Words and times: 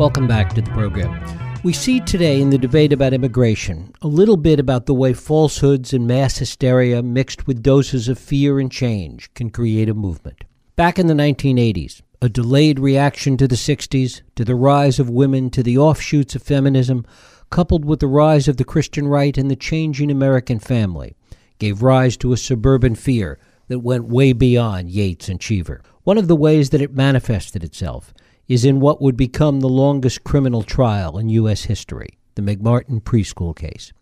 Welcome 0.00 0.26
back 0.26 0.54
to 0.54 0.62
the 0.62 0.70
program. 0.70 1.12
We 1.62 1.74
see 1.74 2.00
today 2.00 2.40
in 2.40 2.48
the 2.48 2.56
debate 2.56 2.90
about 2.90 3.12
immigration 3.12 3.92
a 4.00 4.06
little 4.06 4.38
bit 4.38 4.58
about 4.58 4.86
the 4.86 4.94
way 4.94 5.12
falsehoods 5.12 5.92
and 5.92 6.06
mass 6.06 6.38
hysteria 6.38 7.02
mixed 7.02 7.46
with 7.46 7.62
doses 7.62 8.08
of 8.08 8.18
fear 8.18 8.58
and 8.58 8.72
change 8.72 9.30
can 9.34 9.50
create 9.50 9.90
a 9.90 9.94
movement. 9.94 10.44
Back 10.74 10.98
in 10.98 11.06
the 11.06 11.12
1980s, 11.12 12.00
a 12.22 12.30
delayed 12.30 12.80
reaction 12.80 13.36
to 13.36 13.46
the 13.46 13.56
60s, 13.56 14.22
to 14.36 14.44
the 14.46 14.54
rise 14.54 14.98
of 14.98 15.10
women, 15.10 15.50
to 15.50 15.62
the 15.62 15.76
offshoots 15.76 16.34
of 16.34 16.42
feminism, 16.42 17.04
coupled 17.50 17.84
with 17.84 18.00
the 18.00 18.06
rise 18.06 18.48
of 18.48 18.56
the 18.56 18.64
Christian 18.64 19.06
right 19.06 19.36
and 19.36 19.50
the 19.50 19.54
changing 19.54 20.10
American 20.10 20.58
family, 20.58 21.14
gave 21.58 21.82
rise 21.82 22.16
to 22.16 22.32
a 22.32 22.38
suburban 22.38 22.94
fear 22.94 23.38
that 23.68 23.80
went 23.80 24.06
way 24.06 24.32
beyond 24.32 24.88
Yates 24.88 25.28
and 25.28 25.38
Cheever. 25.38 25.82
One 26.04 26.16
of 26.16 26.26
the 26.26 26.36
ways 26.36 26.70
that 26.70 26.80
it 26.80 26.94
manifested 26.94 27.62
itself 27.62 28.14
is 28.50 28.64
in 28.64 28.80
what 28.80 29.00
would 29.00 29.16
become 29.16 29.60
the 29.60 29.68
longest 29.68 30.24
criminal 30.24 30.64
trial 30.64 31.18
in 31.18 31.28
U.S. 31.28 31.62
history, 31.62 32.18
the 32.34 32.42
McMartin 32.42 33.00
preschool 33.00 33.54
case. 33.54 33.92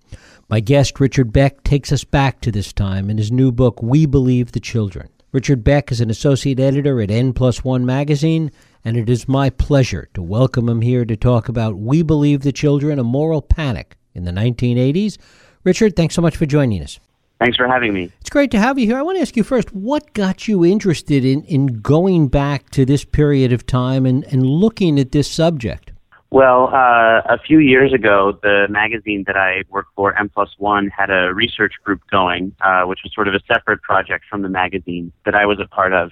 My 0.49 0.59
guest, 0.59 0.99
Richard 0.99 1.35
Beck, 1.35 1.63
takes 1.65 1.93
us 1.93 2.03
back 2.03 2.41
to 2.41 2.51
this 2.51 2.73
time 2.73 3.11
in 3.11 3.19
his 3.19 3.31
new 3.31 3.53
book, 3.53 3.83
We 3.83 4.07
Believe 4.07 4.53
the 4.53 4.59
Children. 4.59 5.11
Richard 5.33 5.63
Beck 5.63 5.93
is 5.93 6.01
an 6.01 6.09
associate 6.09 6.59
editor 6.59 6.99
at 7.03 7.11
N 7.11 7.35
Plus 7.35 7.63
One 7.63 7.85
magazine, 7.85 8.51
and 8.87 8.97
it 8.97 9.11
is 9.11 9.29
my 9.29 9.51
pleasure 9.51 10.09
to 10.15 10.23
welcome 10.23 10.67
him 10.67 10.81
here 10.81 11.05
to 11.05 11.15
talk 11.15 11.51
about 11.51 11.77
We 11.77 12.01
Believe 12.01 12.41
the 12.41 12.51
Children, 12.51 12.99
a 12.99 13.05
moral 13.05 13.43
panic 13.43 13.99
in 14.15 14.25
the 14.25 14.33
1980s. 14.33 15.19
Richard, 15.63 15.95
thanks 15.95 16.15
so 16.15 16.23
much 16.23 16.39
for 16.39 16.47
joining 16.47 16.83
us. 16.83 16.99
Thanks 17.39 17.57
for 17.57 17.69
having 17.69 17.95
me. 17.95 18.11
It's 18.21 18.31
great 18.31 18.51
to 18.51 18.59
have 18.59 18.79
you 18.79 18.87
here. 18.87 18.99
I 18.99 19.03
want 19.03 19.17
to 19.17 19.23
ask 19.23 19.37
you 19.37 19.45
first 19.45 19.73
what 19.73 20.13
got 20.13 20.49
you 20.49 20.65
interested 20.65 21.25
in, 21.25 21.45
in 21.45 21.81
going 21.81 22.29
back 22.29 22.71
to 22.71 22.85
this 22.85 23.05
period 23.05 23.53
of 23.53 23.65
time 23.65 24.07
and, 24.07 24.25
and 24.25 24.45
looking 24.45 24.99
at 24.99 25.13
this 25.13 25.31
subject? 25.31 25.93
Well, 26.31 26.69
uh, 26.75 27.23
a 27.25 27.39
few 27.39 27.59
years 27.59 27.95
ago, 27.95 28.39
the 28.43 28.67
magazine 28.69 29.25
that 29.27 29.37
I 29.37 29.63
work 29.71 29.87
for, 29.97 30.19
N 30.19 30.29
Plus 30.29 30.51
One, 30.59 30.89
had 30.89 31.11
a 31.11 31.33
research 31.33 31.73
group 31.83 32.03
going, 32.11 32.55
uh, 32.61 32.83
which 32.83 33.01
was 33.03 33.15
sort 33.15 33.29
of 33.29 33.35
a 33.35 33.41
separate 33.47 33.81
project 33.83 34.25
from 34.29 34.43
the 34.43 34.51
magazine 34.51 35.11
that 35.25 35.35
I 35.35 35.47
was 35.47 35.59
a 35.59 35.67
part 35.67 35.95
of. 35.95 36.11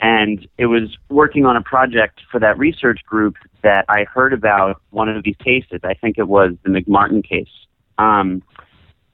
And 0.00 0.48
it 0.58 0.66
was 0.66 0.96
working 1.08 1.46
on 1.46 1.56
a 1.56 1.62
project 1.62 2.20
for 2.32 2.40
that 2.40 2.58
research 2.58 3.00
group 3.06 3.36
that 3.62 3.84
I 3.88 4.06
heard 4.12 4.32
about 4.32 4.82
one 4.90 5.08
of 5.08 5.22
these 5.22 5.36
cases. 5.36 5.80
I 5.84 5.94
think 5.94 6.18
it 6.18 6.26
was 6.26 6.54
the 6.64 6.70
McMartin 6.70 7.22
case. 7.22 7.46
Um, 7.96 8.42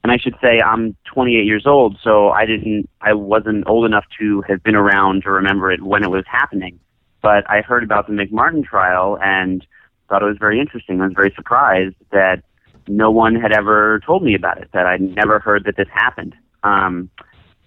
and 0.03 0.11
I 0.11 0.17
should 0.17 0.35
say 0.41 0.59
I'm 0.61 0.95
28 1.13 1.45
years 1.45 1.65
old, 1.67 1.97
so 2.03 2.29
I 2.29 2.45
didn't, 2.45 2.89
I 3.01 3.13
wasn't 3.13 3.67
old 3.67 3.85
enough 3.85 4.05
to 4.19 4.41
have 4.47 4.63
been 4.63 4.75
around 4.75 5.23
to 5.23 5.31
remember 5.31 5.71
it 5.71 5.83
when 5.83 6.03
it 6.03 6.09
was 6.09 6.23
happening. 6.27 6.79
But 7.21 7.47
I 7.49 7.61
heard 7.61 7.83
about 7.83 8.07
the 8.07 8.13
McMartin 8.13 8.65
trial 8.65 9.19
and 9.21 9.65
thought 10.09 10.23
it 10.23 10.25
was 10.25 10.37
very 10.39 10.59
interesting. 10.59 11.01
I 11.01 11.05
was 11.05 11.13
very 11.15 11.31
surprised 11.35 11.95
that 12.11 12.43
no 12.87 13.11
one 13.11 13.35
had 13.35 13.51
ever 13.51 14.01
told 14.05 14.23
me 14.23 14.33
about 14.33 14.57
it, 14.59 14.69
that 14.73 14.87
I'd 14.87 15.01
never 15.01 15.39
heard 15.39 15.65
that 15.65 15.77
this 15.77 15.87
happened. 15.93 16.35
Um, 16.63 17.09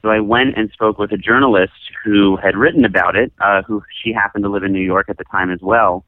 so 0.03 0.11
I 0.11 0.21
went 0.21 0.59
and 0.59 0.71
spoke 0.71 0.99
with 0.99 1.13
a 1.13 1.17
journalist 1.17 1.73
who 2.05 2.37
had 2.37 2.57
written 2.57 2.85
about 2.85 3.17
it, 3.17 3.33
uh, 3.41 3.63
who 3.63 3.83
she 4.03 4.13
happened 4.13 4.45
to 4.45 4.51
live 4.51 4.65
in 4.65 4.73
New 4.73 4.81
York 4.81 5.07
at 5.09 5.19
the 5.19 5.25
time 5.25 5.51
as 5.51 5.61
well. 5.63 6.05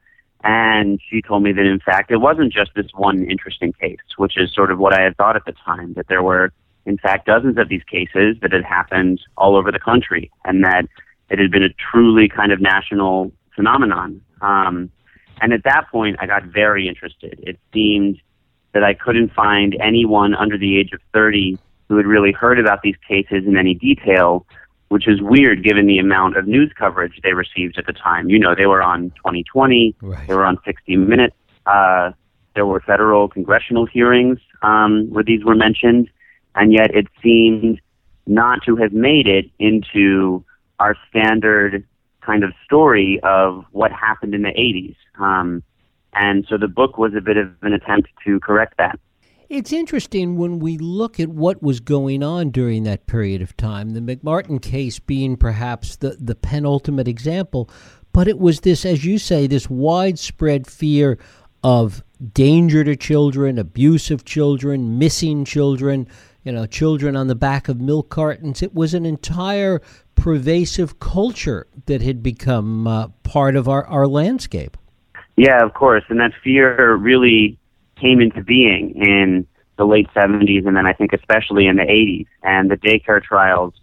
And 0.48 1.00
she 1.10 1.22
told 1.22 1.42
me 1.42 1.50
that, 1.52 1.66
in 1.66 1.80
fact, 1.80 2.12
it 2.12 2.18
wasn't 2.18 2.52
just 2.52 2.70
this 2.76 2.86
one 2.94 3.28
interesting 3.28 3.72
case, 3.72 3.98
which 4.16 4.38
is 4.38 4.54
sort 4.54 4.70
of 4.70 4.78
what 4.78 4.92
I 4.92 5.02
had 5.02 5.16
thought 5.16 5.34
at 5.34 5.44
the 5.44 5.52
time, 5.64 5.94
that 5.94 6.06
there 6.06 6.22
were, 6.22 6.52
in 6.84 6.98
fact, 6.98 7.26
dozens 7.26 7.58
of 7.58 7.68
these 7.68 7.82
cases 7.82 8.36
that 8.42 8.52
had 8.52 8.62
happened 8.62 9.20
all 9.36 9.56
over 9.56 9.72
the 9.72 9.80
country, 9.80 10.30
and 10.44 10.62
that 10.62 10.84
it 11.30 11.40
had 11.40 11.50
been 11.50 11.64
a 11.64 11.70
truly 11.90 12.28
kind 12.28 12.52
of 12.52 12.60
national 12.60 13.32
phenomenon. 13.56 14.20
Um, 14.40 14.88
and 15.40 15.52
at 15.52 15.64
that 15.64 15.88
point, 15.90 16.16
I 16.20 16.26
got 16.26 16.44
very 16.44 16.86
interested. 16.86 17.40
It 17.42 17.58
seemed 17.72 18.20
that 18.72 18.84
I 18.84 18.94
couldn't 18.94 19.32
find 19.32 19.76
anyone 19.82 20.32
under 20.32 20.56
the 20.56 20.78
age 20.78 20.92
of 20.92 21.00
30 21.12 21.58
who 21.88 21.96
had 21.96 22.06
really 22.06 22.30
heard 22.30 22.60
about 22.60 22.82
these 22.82 22.96
cases 23.08 23.48
in 23.48 23.56
any 23.56 23.74
detail 23.74 24.46
which 24.88 25.08
is 25.08 25.20
weird 25.20 25.64
given 25.64 25.86
the 25.86 25.98
amount 25.98 26.36
of 26.36 26.46
news 26.46 26.72
coverage 26.78 27.20
they 27.22 27.32
received 27.32 27.78
at 27.78 27.86
the 27.86 27.92
time. 27.92 28.28
You 28.28 28.38
know, 28.38 28.54
they 28.54 28.66
were 28.66 28.82
on 28.82 29.10
2020, 29.10 29.96
right. 30.00 30.28
they 30.28 30.34
were 30.34 30.44
on 30.44 30.58
60 30.64 30.96
Minutes. 30.96 31.36
Uh, 31.66 32.12
there 32.54 32.66
were 32.66 32.80
federal 32.80 33.28
congressional 33.28 33.86
hearings 33.86 34.38
um, 34.62 35.08
where 35.10 35.24
these 35.24 35.44
were 35.44 35.54
mentioned, 35.54 36.08
and 36.54 36.72
yet 36.72 36.94
it 36.94 37.06
seemed 37.22 37.80
not 38.26 38.60
to 38.64 38.76
have 38.76 38.92
made 38.92 39.26
it 39.26 39.46
into 39.58 40.44
our 40.78 40.96
standard 41.08 41.84
kind 42.20 42.42
of 42.42 42.52
story 42.64 43.20
of 43.22 43.64
what 43.72 43.92
happened 43.92 44.34
in 44.34 44.42
the 44.42 44.50
80s. 44.50 44.96
Um, 45.20 45.62
and 46.12 46.46
so 46.48 46.56
the 46.56 46.68
book 46.68 46.98
was 46.98 47.12
a 47.14 47.20
bit 47.20 47.36
of 47.36 47.50
an 47.62 47.72
attempt 47.72 48.08
to 48.24 48.40
correct 48.40 48.74
that. 48.78 48.98
It's 49.48 49.72
interesting 49.72 50.36
when 50.36 50.58
we 50.58 50.76
look 50.76 51.20
at 51.20 51.28
what 51.28 51.62
was 51.62 51.78
going 51.78 52.24
on 52.24 52.50
during 52.50 52.82
that 52.82 53.06
period 53.06 53.42
of 53.42 53.56
time, 53.56 53.90
the 53.90 54.00
McMartin 54.00 54.60
case 54.60 54.98
being 54.98 55.36
perhaps 55.36 55.96
the, 55.96 56.16
the 56.18 56.34
penultimate 56.34 57.06
example, 57.06 57.70
but 58.12 58.26
it 58.26 58.40
was 58.40 58.60
this, 58.60 58.84
as 58.84 59.04
you 59.04 59.18
say, 59.18 59.46
this 59.46 59.70
widespread 59.70 60.66
fear 60.66 61.16
of 61.62 62.02
danger 62.32 62.82
to 62.82 62.96
children, 62.96 63.56
abuse 63.58 64.10
of 64.10 64.24
children, 64.24 64.98
missing 64.98 65.44
children, 65.44 66.08
you 66.42 66.50
know, 66.50 66.66
children 66.66 67.14
on 67.14 67.28
the 67.28 67.34
back 67.36 67.68
of 67.68 67.80
milk 67.80 68.08
cartons. 68.08 68.62
It 68.62 68.74
was 68.74 68.94
an 68.94 69.06
entire 69.06 69.80
pervasive 70.16 70.98
culture 70.98 71.68
that 71.86 72.02
had 72.02 72.20
become 72.20 72.88
uh, 72.88 73.08
part 73.22 73.54
of 73.54 73.68
our, 73.68 73.84
our 73.86 74.08
landscape. 74.08 74.76
Yeah, 75.36 75.62
of 75.62 75.74
course. 75.74 76.02
And 76.08 76.18
that 76.18 76.32
fear 76.42 76.96
really 76.96 77.58
came 77.96 78.20
into 78.20 78.42
being 78.42 78.90
in 78.94 79.46
the 79.76 79.84
late 79.84 80.08
70s 80.14 80.66
and 80.66 80.76
then 80.76 80.86
I 80.86 80.92
think 80.92 81.12
especially 81.12 81.66
in 81.66 81.76
the 81.76 81.82
80s. 81.82 82.26
And 82.42 82.70
the 82.70 82.76
daycare 82.76 83.22
trials 83.22 83.74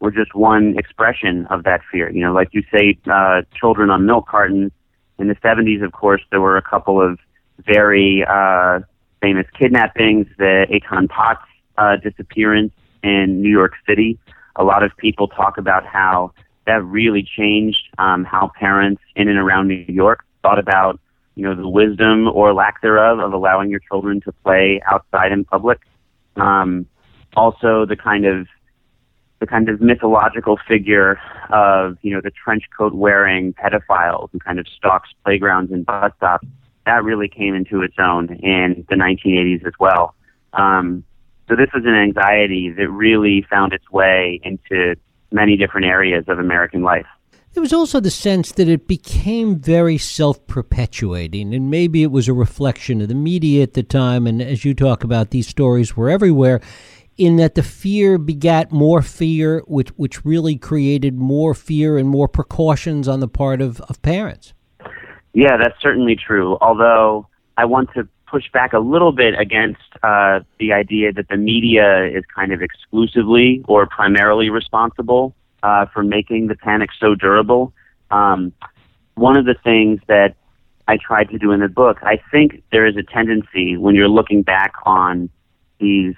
were 0.00 0.10
just 0.10 0.34
one 0.34 0.78
expression 0.78 1.46
of 1.46 1.64
that 1.64 1.80
fear. 1.90 2.10
You 2.10 2.22
know, 2.22 2.32
like 2.32 2.48
you 2.52 2.62
say, 2.72 2.98
uh, 3.10 3.42
children 3.54 3.90
on 3.90 4.06
milk 4.06 4.28
cartons. 4.28 4.72
In 5.18 5.28
the 5.28 5.34
70s, 5.36 5.82
of 5.82 5.92
course, 5.92 6.20
there 6.30 6.40
were 6.40 6.58
a 6.58 6.62
couple 6.62 7.00
of 7.00 7.18
very 7.64 8.24
uh, 8.28 8.80
famous 9.22 9.46
kidnappings, 9.58 10.26
the 10.36 10.66
Etan 10.70 11.08
Patz 11.08 11.40
uh, 11.78 11.96
disappearance 11.96 12.72
in 13.02 13.40
New 13.40 13.50
York 13.50 13.72
City. 13.88 14.18
A 14.56 14.64
lot 14.64 14.82
of 14.82 14.94
people 14.96 15.28
talk 15.28 15.56
about 15.56 15.86
how 15.86 16.32
that 16.66 16.84
really 16.84 17.22
changed 17.22 17.88
um, 17.98 18.24
how 18.24 18.50
parents 18.58 19.00
in 19.14 19.28
and 19.28 19.38
around 19.38 19.68
New 19.68 19.84
York 19.88 20.24
thought 20.42 20.58
about 20.58 21.00
you 21.36 21.42
know, 21.42 21.54
the 21.54 21.68
wisdom 21.68 22.26
or 22.28 22.52
lack 22.52 22.80
thereof 22.80 23.20
of 23.20 23.32
allowing 23.32 23.70
your 23.70 23.80
children 23.80 24.20
to 24.22 24.32
play 24.32 24.80
outside 24.90 25.32
in 25.32 25.44
public. 25.44 25.78
Um, 26.36 26.86
also, 27.36 27.86
the 27.86 27.96
kind 27.96 28.24
of 28.24 28.48
the 29.38 29.46
kind 29.46 29.68
of 29.68 29.82
mythological 29.82 30.58
figure 30.66 31.20
of 31.50 31.98
you 32.00 32.12
know 32.12 32.22
the 32.22 32.30
trench 32.30 32.64
coat 32.76 32.94
wearing 32.94 33.52
pedophiles 33.52 34.30
who 34.32 34.38
kind 34.38 34.58
of 34.58 34.66
stalks 34.66 35.10
playgrounds 35.24 35.70
and 35.70 35.84
bus 35.84 36.12
stops. 36.16 36.48
That 36.86 37.04
really 37.04 37.28
came 37.28 37.54
into 37.54 37.82
its 37.82 37.96
own 37.98 38.34
in 38.36 38.86
the 38.88 38.94
1980s 38.94 39.66
as 39.66 39.74
well. 39.78 40.14
Um, 40.54 41.04
so 41.48 41.54
this 41.54 41.68
was 41.74 41.84
an 41.84 41.94
anxiety 41.94 42.70
that 42.70 42.88
really 42.88 43.44
found 43.50 43.72
its 43.72 43.90
way 43.90 44.40
into 44.42 44.96
many 45.30 45.56
different 45.56 45.86
areas 45.86 46.24
of 46.28 46.38
American 46.38 46.82
life. 46.82 47.06
There 47.56 47.62
was 47.62 47.72
also 47.72 48.00
the 48.00 48.10
sense 48.10 48.52
that 48.52 48.68
it 48.68 48.86
became 48.86 49.58
very 49.58 49.96
self 49.96 50.46
perpetuating, 50.46 51.54
and 51.54 51.70
maybe 51.70 52.02
it 52.02 52.10
was 52.10 52.28
a 52.28 52.34
reflection 52.34 53.00
of 53.00 53.08
the 53.08 53.14
media 53.14 53.62
at 53.62 53.72
the 53.72 53.82
time. 53.82 54.26
And 54.26 54.42
as 54.42 54.66
you 54.66 54.74
talk 54.74 55.02
about, 55.02 55.30
these 55.30 55.48
stories 55.48 55.96
were 55.96 56.10
everywhere, 56.10 56.60
in 57.16 57.36
that 57.36 57.54
the 57.54 57.62
fear 57.62 58.18
begat 58.18 58.72
more 58.72 59.00
fear, 59.00 59.62
which, 59.66 59.88
which 59.96 60.22
really 60.22 60.56
created 60.56 61.16
more 61.16 61.54
fear 61.54 61.96
and 61.96 62.10
more 62.10 62.28
precautions 62.28 63.08
on 63.08 63.20
the 63.20 63.26
part 63.26 63.62
of, 63.62 63.80
of 63.88 64.02
parents. 64.02 64.52
Yeah, 65.32 65.56
that's 65.56 65.80
certainly 65.80 66.14
true. 66.14 66.58
Although 66.60 67.26
I 67.56 67.64
want 67.64 67.88
to 67.94 68.06
push 68.26 68.44
back 68.52 68.74
a 68.74 68.80
little 68.80 69.12
bit 69.12 69.32
against 69.40 69.80
uh, 70.02 70.40
the 70.60 70.74
idea 70.74 71.10
that 71.10 71.28
the 71.28 71.38
media 71.38 72.04
is 72.04 72.24
kind 72.34 72.52
of 72.52 72.60
exclusively 72.60 73.64
or 73.66 73.86
primarily 73.86 74.50
responsible 74.50 75.34
uh, 75.62 75.86
for 75.86 76.02
making 76.02 76.48
the 76.48 76.54
panic 76.54 76.90
so 76.98 77.14
durable. 77.14 77.72
Um, 78.10 78.52
one 79.14 79.36
of 79.36 79.46
the 79.46 79.54
things 79.64 80.00
that 80.08 80.34
I 80.88 80.98
tried 80.98 81.30
to 81.30 81.38
do 81.38 81.52
in 81.52 81.60
the 81.60 81.68
book, 81.68 81.98
I 82.02 82.20
think 82.30 82.62
there 82.70 82.86
is 82.86 82.96
a 82.96 83.02
tendency 83.02 83.76
when 83.76 83.94
you're 83.94 84.08
looking 84.08 84.42
back 84.42 84.74
on 84.84 85.30
these 85.80 86.14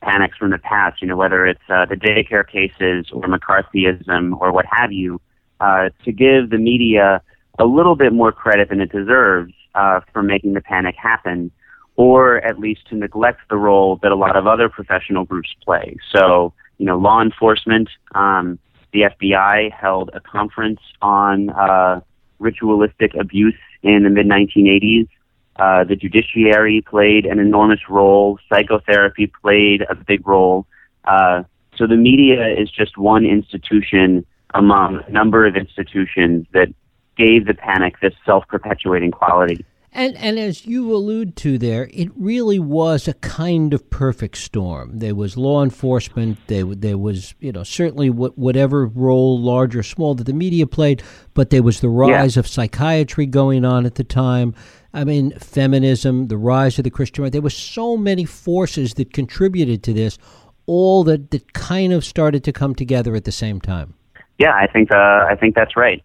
panics 0.00 0.36
from 0.36 0.50
the 0.50 0.58
past, 0.58 1.00
you 1.00 1.08
know, 1.08 1.16
whether 1.16 1.46
it's 1.46 1.60
uh, 1.68 1.86
the 1.86 1.94
daycare 1.94 2.46
cases 2.46 3.10
or 3.12 3.22
McCarthyism 3.22 4.40
or 4.40 4.52
what 4.52 4.64
have 4.70 4.92
you, 4.92 5.20
uh, 5.60 5.90
to 6.04 6.12
give 6.12 6.50
the 6.50 6.58
media 6.58 7.22
a 7.58 7.64
little 7.64 7.94
bit 7.94 8.12
more 8.12 8.32
credit 8.32 8.70
than 8.70 8.80
it 8.80 8.90
deserves 8.90 9.52
uh, 9.74 10.00
for 10.12 10.22
making 10.22 10.54
the 10.54 10.60
panic 10.60 10.96
happen, 10.96 11.50
or 11.96 12.38
at 12.38 12.58
least 12.58 12.88
to 12.88 12.96
neglect 12.96 13.40
the 13.50 13.56
role 13.56 13.98
that 14.02 14.10
a 14.10 14.16
lot 14.16 14.36
of 14.36 14.46
other 14.46 14.68
professional 14.68 15.24
groups 15.24 15.50
play. 15.62 15.96
So, 16.14 16.54
you 16.78 16.86
know, 16.86 16.98
law 16.98 17.20
enforcement, 17.20 17.90
um, 18.14 18.58
the 18.92 19.02
FBI 19.02 19.72
held 19.72 20.10
a 20.12 20.20
conference 20.20 20.80
on 21.00 21.50
uh, 21.50 22.00
ritualistic 22.38 23.14
abuse 23.14 23.58
in 23.82 24.02
the 24.02 24.10
mid 24.10 24.26
1980s. 24.26 25.08
Uh, 25.56 25.84
the 25.84 25.96
judiciary 25.96 26.82
played 26.82 27.26
an 27.26 27.38
enormous 27.38 27.80
role. 27.88 28.38
Psychotherapy 28.48 29.30
played 29.42 29.82
a 29.88 29.94
big 29.94 30.26
role. 30.26 30.66
Uh, 31.04 31.42
so 31.76 31.86
the 31.86 31.96
media 31.96 32.48
is 32.48 32.70
just 32.70 32.96
one 32.96 33.24
institution 33.24 34.24
among 34.54 35.00
a 35.06 35.10
number 35.10 35.46
of 35.46 35.56
institutions 35.56 36.46
that 36.52 36.68
gave 37.16 37.46
the 37.46 37.54
panic 37.54 38.00
this 38.00 38.14
self-perpetuating 38.24 39.10
quality. 39.10 39.64
And 39.92 40.16
and 40.16 40.38
as 40.38 40.66
you 40.66 40.94
allude 40.94 41.34
to 41.36 41.58
there, 41.58 41.90
it 41.92 42.10
really 42.14 42.60
was 42.60 43.08
a 43.08 43.14
kind 43.14 43.74
of 43.74 43.90
perfect 43.90 44.36
storm. 44.36 44.98
There 44.98 45.16
was 45.16 45.36
law 45.36 45.64
enforcement. 45.64 46.38
There 46.46 46.64
there 46.64 46.98
was 46.98 47.34
you 47.40 47.50
know 47.50 47.64
certainly 47.64 48.08
whatever 48.08 48.86
role, 48.86 49.40
large 49.40 49.74
or 49.74 49.82
small, 49.82 50.14
that 50.14 50.24
the 50.24 50.32
media 50.32 50.66
played, 50.66 51.02
but 51.34 51.50
there 51.50 51.64
was 51.64 51.80
the 51.80 51.88
rise 51.88 52.36
yeah. 52.36 52.40
of 52.40 52.46
psychiatry 52.46 53.26
going 53.26 53.64
on 53.64 53.84
at 53.84 53.96
the 53.96 54.04
time. 54.04 54.54
I 54.94 55.04
mean, 55.04 55.32
feminism, 55.38 56.28
the 56.28 56.38
rise 56.38 56.78
of 56.78 56.84
the 56.84 56.90
Christian 56.90 57.24
right. 57.24 57.32
There 57.32 57.42
were 57.42 57.50
so 57.50 57.96
many 57.96 58.24
forces 58.24 58.94
that 58.94 59.12
contributed 59.12 59.82
to 59.84 59.92
this, 59.92 60.18
all 60.66 61.02
that 61.04 61.32
that 61.32 61.52
kind 61.52 61.92
of 61.92 62.04
started 62.04 62.44
to 62.44 62.52
come 62.52 62.76
together 62.76 63.16
at 63.16 63.24
the 63.24 63.32
same 63.32 63.60
time. 63.60 63.94
Yeah, 64.38 64.54
I 64.54 64.68
think 64.68 64.92
uh, 64.92 65.26
I 65.28 65.36
think 65.38 65.56
that's 65.56 65.76
right. 65.76 66.02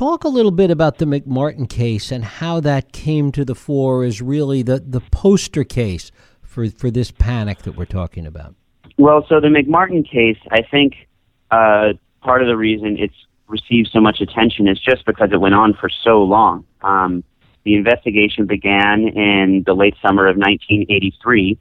Talk 0.00 0.24
a 0.24 0.28
little 0.28 0.50
bit 0.50 0.70
about 0.70 0.96
the 0.96 1.04
McMartin 1.04 1.68
case 1.68 2.10
and 2.10 2.24
how 2.24 2.58
that 2.60 2.90
came 2.90 3.30
to 3.32 3.44
the 3.44 3.54
fore 3.54 4.02
as 4.02 4.22
really 4.22 4.62
the, 4.62 4.80
the 4.80 5.02
poster 5.12 5.62
case 5.62 6.10
for, 6.40 6.70
for 6.70 6.90
this 6.90 7.10
panic 7.10 7.58
that 7.64 7.76
we're 7.76 7.84
talking 7.84 8.24
about. 8.24 8.54
Well, 8.96 9.26
so 9.28 9.40
the 9.40 9.48
McMartin 9.48 10.10
case, 10.10 10.38
I 10.50 10.62
think 10.62 11.06
uh, 11.50 11.92
part 12.22 12.40
of 12.40 12.48
the 12.48 12.56
reason 12.56 12.96
it's 12.98 13.14
received 13.46 13.90
so 13.92 14.00
much 14.00 14.22
attention 14.22 14.68
is 14.68 14.80
just 14.80 15.04
because 15.04 15.32
it 15.34 15.36
went 15.38 15.54
on 15.54 15.74
for 15.74 15.90
so 16.02 16.22
long. 16.22 16.64
Um, 16.80 17.22
the 17.64 17.74
investigation 17.74 18.46
began 18.46 19.06
in 19.06 19.64
the 19.66 19.74
late 19.74 19.96
summer 20.00 20.26
of 20.28 20.38
1983, 20.38 21.58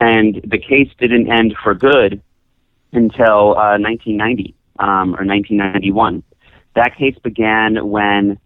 and 0.00 0.40
the 0.46 0.58
case 0.58 0.88
didn't 1.00 1.28
end 1.28 1.56
for 1.64 1.74
good 1.74 2.22
until 2.92 3.58
uh, 3.58 3.74
1990 3.76 4.54
um, 4.78 5.16
or 5.16 5.26
1991. 5.26 6.22
That 6.78 6.96
case 6.96 7.16
began 7.24 7.88
when 7.88 8.38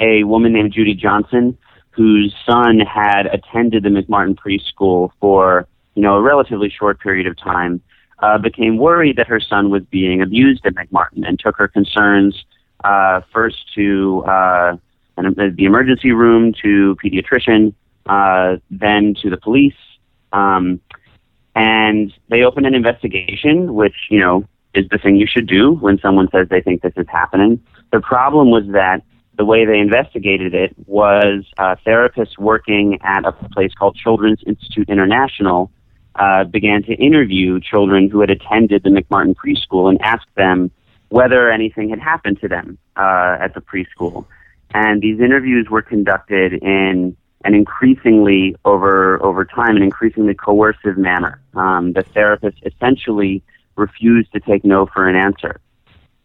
a 0.00 0.24
woman 0.24 0.52
named 0.52 0.72
Judy 0.72 0.94
Johnson, 0.94 1.56
whose 1.90 2.34
son 2.44 2.80
had 2.80 3.26
attended 3.26 3.84
the 3.84 3.88
McMartin 3.88 4.34
preschool 4.34 5.10
for 5.20 5.68
you 5.94 6.02
know 6.02 6.16
a 6.16 6.20
relatively 6.20 6.68
short 6.68 6.98
period 6.98 7.28
of 7.28 7.38
time, 7.38 7.80
uh, 8.18 8.38
became 8.38 8.78
worried 8.78 9.14
that 9.14 9.28
her 9.28 9.38
son 9.38 9.70
was 9.70 9.84
being 9.92 10.22
abused 10.22 10.66
at 10.66 10.74
McMartin 10.74 11.24
and 11.24 11.38
took 11.38 11.56
her 11.56 11.68
concerns 11.68 12.44
uh, 12.82 13.20
first 13.32 13.72
to 13.76 14.24
uh, 14.26 14.76
the 15.16 15.64
emergency 15.64 16.10
room, 16.10 16.52
to 16.62 16.96
pediatrician, 16.96 17.72
uh, 18.06 18.56
then 18.72 19.14
to 19.22 19.30
the 19.30 19.36
police. 19.36 19.78
Um, 20.32 20.80
and 21.54 22.12
they 22.28 22.42
opened 22.42 22.66
an 22.66 22.74
investigation, 22.74 23.72
which, 23.72 23.94
you 24.10 24.18
know, 24.18 24.48
is 24.74 24.86
the 24.90 24.98
thing 24.98 25.16
you 25.16 25.26
should 25.26 25.46
do 25.46 25.72
when 25.72 25.98
someone 25.98 26.28
says 26.30 26.48
they 26.48 26.60
think 26.60 26.82
this 26.82 26.94
is 26.96 27.06
happening. 27.08 27.60
The 27.92 28.00
problem 28.00 28.50
was 28.50 28.64
that 28.72 29.02
the 29.36 29.44
way 29.44 29.64
they 29.64 29.78
investigated 29.78 30.54
it 30.54 30.74
was 30.86 31.44
therapists 31.58 32.38
working 32.38 32.98
at 33.02 33.24
a 33.24 33.32
place 33.32 33.72
called 33.74 33.96
Children's 33.96 34.42
Institute 34.46 34.88
International 34.88 35.70
uh, 36.16 36.44
began 36.44 36.82
to 36.82 36.94
interview 36.94 37.58
children 37.60 38.10
who 38.10 38.20
had 38.20 38.30
attended 38.30 38.82
the 38.82 38.90
McMartin 38.90 39.34
preschool 39.34 39.88
and 39.88 40.00
ask 40.02 40.26
them 40.34 40.70
whether 41.08 41.50
anything 41.50 41.88
had 41.88 41.98
happened 41.98 42.40
to 42.40 42.48
them 42.48 42.78
uh, 42.96 43.36
at 43.40 43.54
the 43.54 43.60
preschool. 43.60 44.26
And 44.74 45.02
these 45.02 45.20
interviews 45.20 45.68
were 45.70 45.82
conducted 45.82 46.54
in 46.54 47.16
an 47.44 47.54
increasingly 47.54 48.56
over 48.64 49.22
over 49.22 49.44
time, 49.44 49.76
an 49.76 49.82
increasingly 49.82 50.34
coercive 50.34 50.96
manner. 50.96 51.40
Um, 51.54 51.92
the 51.92 52.02
therapist 52.02 52.58
essentially 52.64 53.42
refused 53.76 54.32
to 54.32 54.40
take 54.40 54.64
no 54.64 54.86
for 54.86 55.08
an 55.08 55.16
answer. 55.16 55.60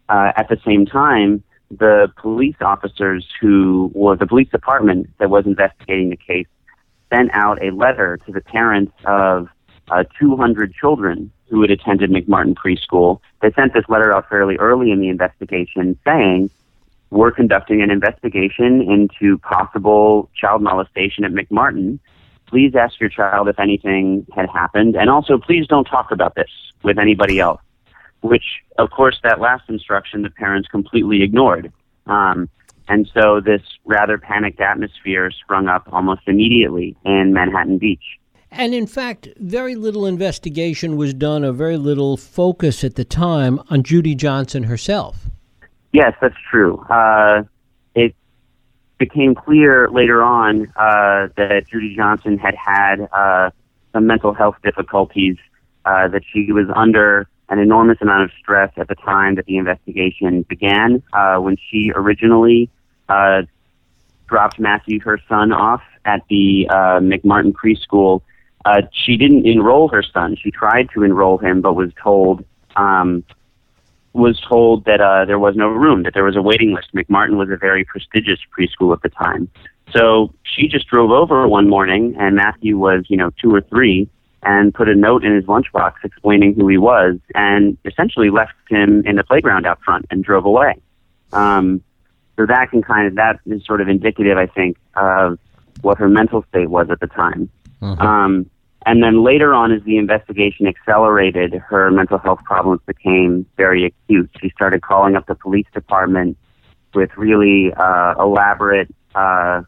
Uh, 0.08 0.32
at 0.36 0.48
the 0.48 0.58
same 0.64 0.86
time, 0.86 1.42
the 1.70 2.10
police 2.16 2.56
officers 2.60 3.26
who, 3.40 3.90
or 3.94 4.16
the 4.16 4.26
police 4.26 4.48
department 4.48 5.08
that 5.18 5.30
was 5.30 5.46
investigating 5.46 6.08
the 6.10 6.16
case, 6.16 6.46
sent 7.12 7.30
out 7.32 7.62
a 7.62 7.70
letter 7.70 8.18
to 8.26 8.32
the 8.32 8.40
parents 8.40 8.92
of 9.04 9.48
uh, 9.90 10.04
200 10.18 10.74
children 10.74 11.30
who 11.48 11.62
had 11.62 11.70
attended 11.70 12.10
McMartin 12.10 12.54
preschool. 12.54 13.20
They 13.40 13.50
sent 13.52 13.72
this 13.72 13.84
letter 13.88 14.14
out 14.14 14.28
fairly 14.28 14.56
early 14.56 14.90
in 14.90 15.00
the 15.00 15.08
investigation 15.08 15.98
saying, 16.04 16.50
we're 17.10 17.30
conducting 17.30 17.80
an 17.82 17.90
investigation 17.90 18.82
into 18.82 19.38
possible 19.38 20.28
child 20.34 20.62
molestation 20.62 21.24
at 21.24 21.32
McMartin. 21.32 21.98
Please 22.48 22.74
ask 22.74 22.98
your 22.98 23.10
child 23.10 23.48
if 23.48 23.58
anything 23.58 24.26
had 24.34 24.48
happened, 24.48 24.96
and 24.96 25.10
also 25.10 25.38
please 25.38 25.66
don't 25.66 25.84
talk 25.84 26.10
about 26.10 26.34
this 26.34 26.50
with 26.82 26.98
anybody 26.98 27.38
else. 27.40 27.60
Which, 28.22 28.44
of 28.78 28.90
course, 28.90 29.20
that 29.22 29.38
last 29.40 29.68
instruction 29.68 30.22
the 30.22 30.30
parents 30.30 30.68
completely 30.68 31.22
ignored. 31.22 31.72
Um, 32.06 32.48
and 32.88 33.08
so 33.12 33.40
this 33.40 33.60
rather 33.84 34.18
panicked 34.18 34.60
atmosphere 34.60 35.30
sprung 35.30 35.68
up 35.68 35.88
almost 35.92 36.22
immediately 36.26 36.96
in 37.04 37.32
Manhattan 37.32 37.78
Beach. 37.78 38.02
And 38.50 38.74
in 38.74 38.86
fact, 38.86 39.28
very 39.36 39.74
little 39.74 40.06
investigation 40.06 40.96
was 40.96 41.12
done, 41.12 41.44
or 41.44 41.52
very 41.52 41.76
little 41.76 42.16
focus 42.16 42.82
at 42.82 42.94
the 42.94 43.04
time 43.04 43.60
on 43.68 43.82
Judy 43.82 44.14
Johnson 44.14 44.64
herself. 44.64 45.26
Yes, 45.92 46.14
that's 46.20 46.34
true. 46.50 46.78
Uh, 46.88 47.42
became 48.98 49.34
clear 49.34 49.88
later 49.90 50.22
on 50.22 50.66
uh, 50.76 51.28
that 51.36 51.64
Judy 51.70 51.94
Johnson 51.94 52.36
had 52.38 52.54
had 52.54 53.08
uh, 53.12 53.50
some 53.92 54.06
mental 54.06 54.34
health 54.34 54.56
difficulties, 54.62 55.36
uh, 55.84 56.08
that 56.08 56.22
she 56.32 56.52
was 56.52 56.66
under 56.74 57.28
an 57.48 57.58
enormous 57.58 57.98
amount 58.00 58.24
of 58.24 58.30
stress 58.38 58.72
at 58.76 58.88
the 58.88 58.94
time 58.94 59.36
that 59.36 59.46
the 59.46 59.56
investigation 59.56 60.42
began. 60.42 61.02
Uh, 61.12 61.38
when 61.38 61.56
she 61.70 61.92
originally 61.94 62.68
uh, 63.08 63.42
dropped 64.26 64.58
Matthew, 64.58 65.00
her 65.00 65.18
son, 65.28 65.52
off 65.52 65.82
at 66.04 66.22
the 66.28 66.68
uh, 66.68 67.00
McMartin 67.00 67.52
preschool, 67.52 68.22
uh, 68.64 68.82
she 68.92 69.16
didn't 69.16 69.46
enroll 69.46 69.88
her 69.88 70.02
son. 70.02 70.36
She 70.36 70.50
tried 70.50 70.90
to 70.94 71.02
enroll 71.02 71.38
him, 71.38 71.62
but 71.62 71.74
was 71.74 71.90
told 72.02 72.44
um, 72.76 73.24
was 74.12 74.40
told 74.40 74.84
that 74.84 75.00
uh, 75.00 75.24
there 75.24 75.38
was 75.38 75.54
no 75.56 75.68
room, 75.68 76.02
that 76.02 76.14
there 76.14 76.24
was 76.24 76.36
a 76.36 76.42
waiting 76.42 76.74
list. 76.74 76.94
McMartin 76.94 77.36
was 77.36 77.50
a 77.50 77.56
very 77.56 77.84
prestigious 77.84 78.38
preschool 78.56 78.92
at 78.92 79.02
the 79.02 79.10
time. 79.10 79.48
So 79.92 80.34
she 80.42 80.68
just 80.68 80.86
drove 80.88 81.10
over 81.10 81.46
one 81.48 81.68
morning, 81.68 82.14
and 82.18 82.36
Matthew 82.36 82.78
was, 82.78 83.04
you 83.08 83.16
know, 83.16 83.30
two 83.40 83.54
or 83.54 83.60
three, 83.60 84.08
and 84.42 84.74
put 84.74 84.88
a 84.88 84.94
note 84.94 85.24
in 85.24 85.34
his 85.34 85.44
lunchbox 85.44 85.94
explaining 86.04 86.54
who 86.54 86.68
he 86.68 86.78
was, 86.78 87.16
and 87.34 87.76
essentially 87.84 88.30
left 88.30 88.54
him 88.68 89.02
in 89.06 89.16
the 89.16 89.24
playground 89.24 89.66
out 89.66 89.80
front 89.82 90.06
and 90.10 90.24
drove 90.24 90.44
away. 90.44 90.74
Um, 91.32 91.82
so 92.36 92.46
that 92.46 92.70
can 92.70 92.82
kind 92.82 93.06
of 93.08 93.16
that 93.16 93.40
is 93.46 93.64
sort 93.64 93.80
of 93.80 93.88
indicative, 93.88 94.38
I 94.38 94.46
think, 94.46 94.76
of 94.94 95.38
what 95.80 95.98
her 95.98 96.08
mental 96.08 96.44
state 96.48 96.70
was 96.70 96.88
at 96.90 97.00
the 97.00 97.08
time. 97.08 97.50
Uh-huh. 97.82 98.04
Um, 98.04 98.50
and 98.86 99.02
then 99.02 99.22
later 99.24 99.52
on, 99.52 99.72
as 99.72 99.82
the 99.82 99.98
investigation 99.98 100.66
accelerated, 100.66 101.52
her 101.54 101.90
mental 101.90 102.18
health 102.18 102.40
problems 102.44 102.80
became 102.86 103.44
very 103.56 103.84
acute. 103.84 104.30
She 104.40 104.50
started 104.50 104.82
calling 104.82 105.16
up 105.16 105.26
the 105.26 105.34
police 105.34 105.66
department 105.74 106.36
with 106.94 107.10
really 107.16 107.72
uh, 107.74 108.14
elaborate, 108.18 108.88
uh, 109.14 109.62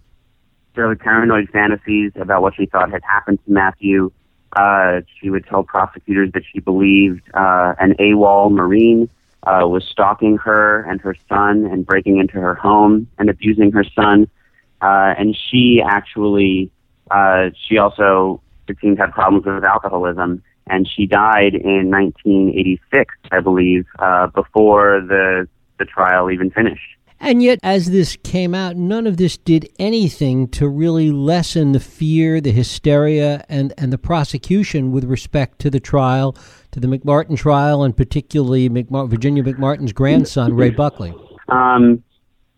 fairly 0.75 0.95
paranoid 0.95 1.49
fantasies 1.51 2.13
about 2.15 2.43
what 2.43 2.55
she 2.55 2.67
thought 2.67 2.91
had 2.91 3.03
happened 3.03 3.41
to 3.45 3.53
Matthew. 3.53 4.11
Uh, 4.53 5.01
she 5.21 5.29
would 5.29 5.47
tell 5.47 5.63
prosecutors 5.65 6.31
that 6.33 6.43
she 6.51 6.61
believed 6.61 7.23
uh, 7.35 7.75
an 7.79 7.95
AWOL 7.99 8.51
Marine 8.51 9.09
uh, 9.43 9.67
was 9.67 9.85
stalking 9.85 10.37
her 10.39 10.83
and 10.83 11.01
her 11.01 11.17
son 11.29 11.67
and 11.67 11.87
breaking 11.87 12.19
into 12.19 12.35
her 12.35 12.55
home 12.55 13.09
and 13.19 13.29
abusing 13.29 13.73
her 13.73 13.85
son. 13.85 14.29
Uh, 14.81 15.15
and 15.19 15.37
she 15.37 15.83
actually, 15.85 16.71
uh, 17.11 17.51
she 17.69 17.79
also 17.79 18.41
it 18.69 18.77
seems 18.81 18.99
had 18.99 19.13
problems 19.13 19.47
with 19.47 19.65
alcoholism, 19.65 20.43
and 20.67 20.89
she 20.89 21.07
died 21.07 21.55
in 21.55 21.91
1986, 21.91 23.15
I 23.33 23.41
believe, 23.41 23.87
uh, 23.99 24.29
before 24.29 25.01
the 25.01 25.49
the 25.79 25.87
trial 25.87 26.31
even 26.31 26.51
finished. 26.51 26.83
And 27.23 27.43
yet, 27.43 27.59
as 27.63 27.91
this 27.91 28.17
came 28.23 28.55
out, 28.55 28.77
none 28.77 29.07
of 29.07 29.19
this 29.19 29.37
did 29.37 29.69
anything 29.79 30.49
to 30.49 30.67
really 30.67 31.11
lessen 31.11 31.73
the 31.73 31.81
fear, 31.81 32.41
the 32.41 32.51
hysteria, 32.51 33.45
and, 33.47 33.75
and 33.77 33.93
the 33.93 33.99
prosecution 33.99 34.91
with 34.91 35.05
respect 35.05 35.59
to 35.61 35.71
the 35.71 35.81
trial, 35.81 36.35
to 36.71 36.81
the 36.81 36.87
McMartin 36.87 37.37
trial, 37.37 37.83
and 37.83 37.95
particularly 37.95 38.71
McMar- 38.71 39.09
Virginia 39.09 39.43
McMartin's 39.43 39.93
grandson, 39.93 40.55
Ray 40.55 40.71
Buckey. 40.71 41.13
Um, 41.51 42.03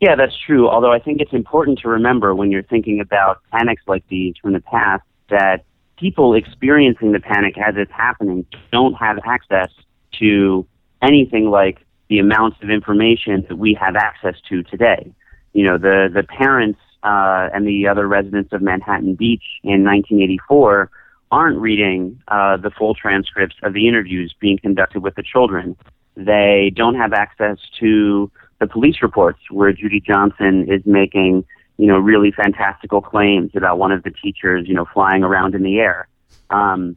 yeah, 0.01 0.15
that's 0.15 0.37
true. 0.47 0.69
Although 0.69 0.93
I 0.93 1.01
think 1.01 1.21
it's 1.21 1.33
important 1.33 1.81
to 1.81 1.89
remember 1.89 2.33
when 2.33 2.53
you're 2.53 2.63
thinking 2.63 3.01
about 3.01 3.39
panics 3.51 3.83
like 3.89 4.05
these 4.09 4.35
from 4.41 4.53
the 4.53 4.61
past 4.61 5.03
that 5.31 5.65
people 6.03 6.35
experiencing 6.35 7.13
the 7.13 7.21
panic 7.21 7.57
as 7.57 7.77
it's 7.77 7.93
happening 7.93 8.45
don't 8.73 8.95
have 8.95 9.19
access 9.25 9.71
to 10.19 10.67
anything 11.01 11.49
like 11.49 11.79
the 12.09 12.19
amounts 12.19 12.57
of 12.61 12.71
information 12.71 13.47
that 13.49 13.57
we 13.57 13.73
have 13.81 13.95
access 13.95 14.35
to 14.49 14.65
today. 14.65 15.15
You 15.53 15.65
know, 15.65 15.79
the, 15.79 16.11
the 16.13 16.25
parents 16.25 16.81
uh, 17.05 17.51
and 17.55 17.69
the 17.69 17.87
other 17.87 18.09
residents 18.09 18.53
of 18.53 18.63
Manhattan 18.63 19.15
Beach 19.15 19.45
in 19.63 19.85
1984 19.85 20.91
aren't 21.31 21.59
reading 21.59 22.21
uh, 22.27 22.57
the 22.57 22.71
full 22.77 22.95
transcripts 22.97 23.55
of 23.63 23.73
the 23.73 23.87
interviews 23.87 24.35
being 24.41 24.59
conducted 24.59 25.05
with 25.05 25.15
the 25.15 25.23
children. 25.23 25.77
They 26.17 26.73
don't 26.75 26.97
have 26.97 27.13
access 27.13 27.59
to 27.79 28.29
the 28.59 28.67
police 28.67 28.97
reports 29.03 29.39
where 29.51 29.73
Judy 29.73 30.01
Johnson 30.01 30.67
is 30.69 30.83
making, 30.85 31.45
you 31.83 31.89
know, 31.89 31.99
really 31.99 32.31
fantastical 32.31 33.01
claims 33.01 33.51
about 33.57 33.77
one 33.77 33.91
of 33.91 34.05
the 34.05 34.13
teachers, 34.13 34.69
you 34.69 34.75
know, 34.75 34.85
flying 34.95 35.25
around 35.25 35.53
in 35.57 35.65
the 35.65 35.81
air. 35.81 36.07
Um, 36.49 36.95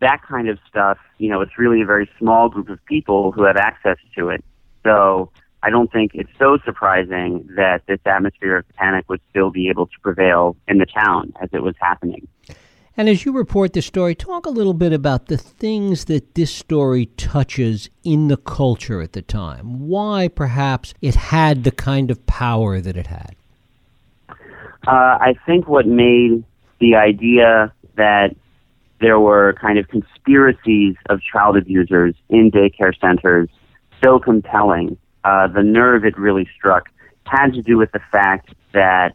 that 0.00 0.22
kind 0.22 0.48
of 0.48 0.60
stuff, 0.68 0.96
you 1.18 1.28
know, 1.28 1.40
it's 1.40 1.58
really 1.58 1.82
a 1.82 1.86
very 1.86 2.08
small 2.16 2.48
group 2.48 2.68
of 2.68 2.78
people 2.84 3.32
who 3.32 3.42
have 3.42 3.56
access 3.56 3.96
to 4.16 4.28
it. 4.28 4.44
So 4.84 5.32
I 5.64 5.70
don't 5.70 5.90
think 5.90 6.12
it's 6.14 6.30
so 6.38 6.58
surprising 6.64 7.48
that 7.56 7.82
this 7.88 7.98
atmosphere 8.04 8.58
of 8.58 8.68
panic 8.76 9.08
would 9.08 9.20
still 9.28 9.50
be 9.50 9.68
able 9.68 9.88
to 9.88 10.00
prevail 10.04 10.56
in 10.68 10.78
the 10.78 10.86
town 10.86 11.32
as 11.42 11.48
it 11.52 11.64
was 11.64 11.74
happening. 11.80 12.28
And 12.96 13.08
as 13.08 13.24
you 13.24 13.32
report 13.32 13.72
the 13.72 13.82
story, 13.82 14.14
talk 14.14 14.46
a 14.46 14.50
little 14.50 14.74
bit 14.74 14.92
about 14.92 15.26
the 15.26 15.36
things 15.36 16.04
that 16.04 16.36
this 16.36 16.54
story 16.54 17.06
touches 17.06 17.90
in 18.04 18.28
the 18.28 18.36
culture 18.36 19.02
at 19.02 19.14
the 19.14 19.22
time. 19.22 19.88
Why, 19.88 20.28
perhaps, 20.28 20.94
it 21.02 21.16
had 21.16 21.64
the 21.64 21.72
kind 21.72 22.12
of 22.12 22.24
power 22.26 22.80
that 22.80 22.96
it 22.96 23.08
had. 23.08 23.34
Uh, 24.86 25.18
I 25.20 25.34
think 25.46 25.68
what 25.68 25.86
made 25.86 26.44
the 26.80 26.94
idea 26.96 27.72
that 27.96 28.34
there 29.00 29.20
were 29.20 29.54
kind 29.60 29.78
of 29.78 29.88
conspiracies 29.88 30.94
of 31.08 31.20
child 31.22 31.56
abusers 31.56 32.14
in 32.28 32.50
daycare 32.50 32.98
centers 33.00 33.48
so 34.02 34.18
compelling, 34.18 34.96
uh, 35.24 35.48
the 35.48 35.62
nerve 35.62 36.04
it 36.04 36.18
really 36.18 36.48
struck 36.56 36.88
had 37.30 37.52
to 37.52 37.62
do 37.62 37.78
with 37.78 37.92
the 37.92 38.00
fact 38.10 38.52
that 38.72 39.14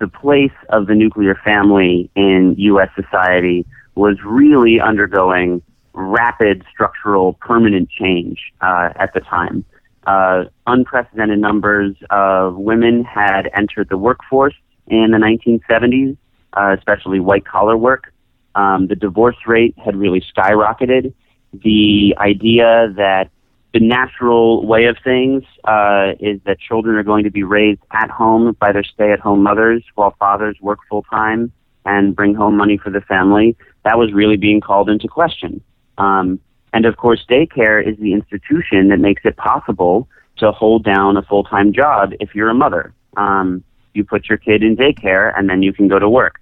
the 0.00 0.08
place 0.08 0.52
of 0.70 0.86
the 0.86 0.94
nuclear 0.94 1.34
family 1.44 2.10
in 2.14 2.54
U.S. 2.58 2.88
society 2.94 3.66
was 3.94 4.16
really 4.24 4.80
undergoing 4.80 5.62
rapid 5.92 6.64
structural 6.72 7.34
permanent 7.34 7.88
change 7.90 8.52
uh, 8.60 8.90
at 8.96 9.12
the 9.14 9.20
time. 9.20 9.64
Uh, 10.06 10.44
unprecedented 10.66 11.38
numbers 11.38 11.94
of 12.10 12.56
women 12.56 13.04
had 13.04 13.48
entered 13.54 13.88
the 13.88 13.96
workforce 13.96 14.54
in 14.86 15.10
the 15.10 15.18
1970s, 15.18 16.16
uh, 16.52 16.74
especially 16.76 17.20
white 17.20 17.46
collar 17.46 17.76
work. 17.76 18.12
Um, 18.54 18.86
the 18.86 18.94
divorce 18.94 19.36
rate 19.46 19.74
had 19.82 19.96
really 19.96 20.22
skyrocketed. 20.34 21.12
The 21.52 22.14
idea 22.18 22.92
that 22.96 23.30
the 23.72 23.80
natural 23.80 24.64
way 24.64 24.84
of 24.84 24.96
things 25.02 25.42
uh, 25.64 26.12
is 26.20 26.40
that 26.44 26.58
children 26.60 26.96
are 26.96 27.02
going 27.02 27.24
to 27.24 27.30
be 27.30 27.42
raised 27.42 27.80
at 27.90 28.08
home 28.08 28.56
by 28.60 28.70
their 28.72 28.84
stay-at-home 28.84 29.42
mothers 29.42 29.82
while 29.96 30.14
fathers 30.18 30.56
work 30.60 30.78
full 30.88 31.02
time 31.02 31.52
and 31.84 32.14
bring 32.14 32.34
home 32.34 32.56
money 32.56 32.78
for 32.78 32.90
the 32.90 33.00
family. 33.00 33.56
That 33.84 33.98
was 33.98 34.12
really 34.12 34.36
being 34.36 34.60
called 34.60 34.88
into 34.88 35.08
question. 35.08 35.60
Um, 35.98 36.38
and 36.72 36.86
of 36.86 36.96
course, 36.96 37.24
daycare 37.28 37.86
is 37.86 37.98
the 37.98 38.12
institution 38.12 38.88
that 38.88 38.98
makes 38.98 39.22
it 39.24 39.36
possible 39.36 40.08
to 40.38 40.52
hold 40.52 40.84
down 40.84 41.16
a 41.16 41.22
full-time 41.22 41.72
job 41.72 42.12
if 42.20 42.34
you're 42.34 42.50
a 42.50 42.54
mother. 42.54 42.94
Um, 43.16 43.62
you 43.94 44.04
put 44.04 44.28
your 44.28 44.38
kid 44.38 44.62
in 44.62 44.76
daycare 44.76 45.32
and 45.36 45.48
then 45.48 45.62
you 45.62 45.72
can 45.72 45.88
go 45.88 45.98
to 45.98 46.08
work. 46.08 46.40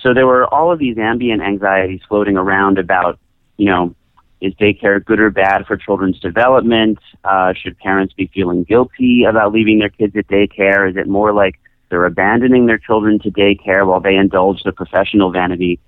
So 0.00 0.12
there 0.12 0.26
were 0.26 0.52
all 0.52 0.72
of 0.72 0.78
these 0.78 0.98
ambient 0.98 1.42
anxieties 1.42 2.00
floating 2.08 2.36
around 2.36 2.78
about, 2.78 3.18
you 3.56 3.66
know, 3.66 3.94
is 4.40 4.52
daycare 4.54 5.02
good 5.04 5.20
or 5.20 5.30
bad 5.30 5.66
for 5.66 5.76
children's 5.76 6.18
development? 6.18 6.98
Uh, 7.22 7.52
should 7.54 7.78
parents 7.78 8.12
be 8.12 8.28
feeling 8.34 8.64
guilty 8.64 9.24
about 9.24 9.52
leaving 9.52 9.78
their 9.78 9.88
kids 9.88 10.16
at 10.16 10.26
daycare? 10.26 10.90
Is 10.90 10.96
it 10.96 11.06
more 11.06 11.32
like 11.32 11.60
they're 11.88 12.04
abandoning 12.04 12.66
their 12.66 12.78
children 12.78 13.20
to 13.20 13.30
daycare 13.30 13.86
while 13.86 14.00
they 14.00 14.16
indulge 14.16 14.64
their 14.64 14.72
professional 14.72 15.30
vanity? 15.30 15.78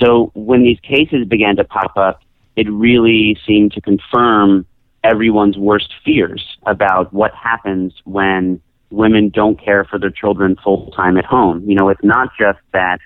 So 0.00 0.32
when 0.34 0.64
these 0.64 0.80
cases 0.80 1.26
began 1.28 1.54
to 1.56 1.64
pop 1.64 1.96
up, 1.96 2.20
it 2.56 2.68
really 2.70 3.38
seemed 3.46 3.72
to 3.72 3.80
confirm 3.80 4.66
everyone's 5.04 5.56
worst 5.56 5.92
fears 6.04 6.42
about 6.66 7.12
what 7.12 7.32
happens 7.34 7.92
when 8.04 8.60
women 8.94 9.28
don't 9.28 9.62
care 9.62 9.84
for 9.84 9.98
their 9.98 10.10
children 10.10 10.56
full 10.62 10.90
time 10.92 11.16
at 11.16 11.24
home. 11.24 11.62
You 11.68 11.74
know, 11.74 11.88
it's 11.88 12.04
not 12.04 12.30
just 12.38 12.58
that 12.72 12.98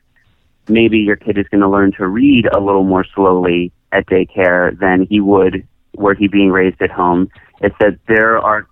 maybe 0.68 0.98
your 0.98 1.16
kid 1.16 1.38
is 1.38 1.46
going 1.48 1.62
to 1.62 1.68
learn 1.68 1.92
to 1.92 2.06
read 2.06 2.46
a 2.46 2.60
little 2.60 2.84
more 2.84 3.04
slowly 3.14 3.72
at 3.92 4.06
daycare 4.06 4.78
than 4.78 5.06
he 5.08 5.20
would 5.20 5.66
were 5.94 6.14
he 6.14 6.28
being 6.28 6.50
raised 6.50 6.80
at 6.80 6.90
home. 6.90 7.30
It's 7.60 7.74
that 7.80 7.98
there 8.06 8.38
are 8.38 8.66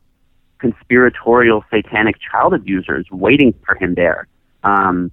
conspiratorial 0.58 1.64
satanic 1.70 2.16
child 2.30 2.54
abusers 2.54 3.06
waiting 3.11 3.54
for 3.64 3.75
him 3.75 3.94
there 3.94 4.26
um, 4.64 5.11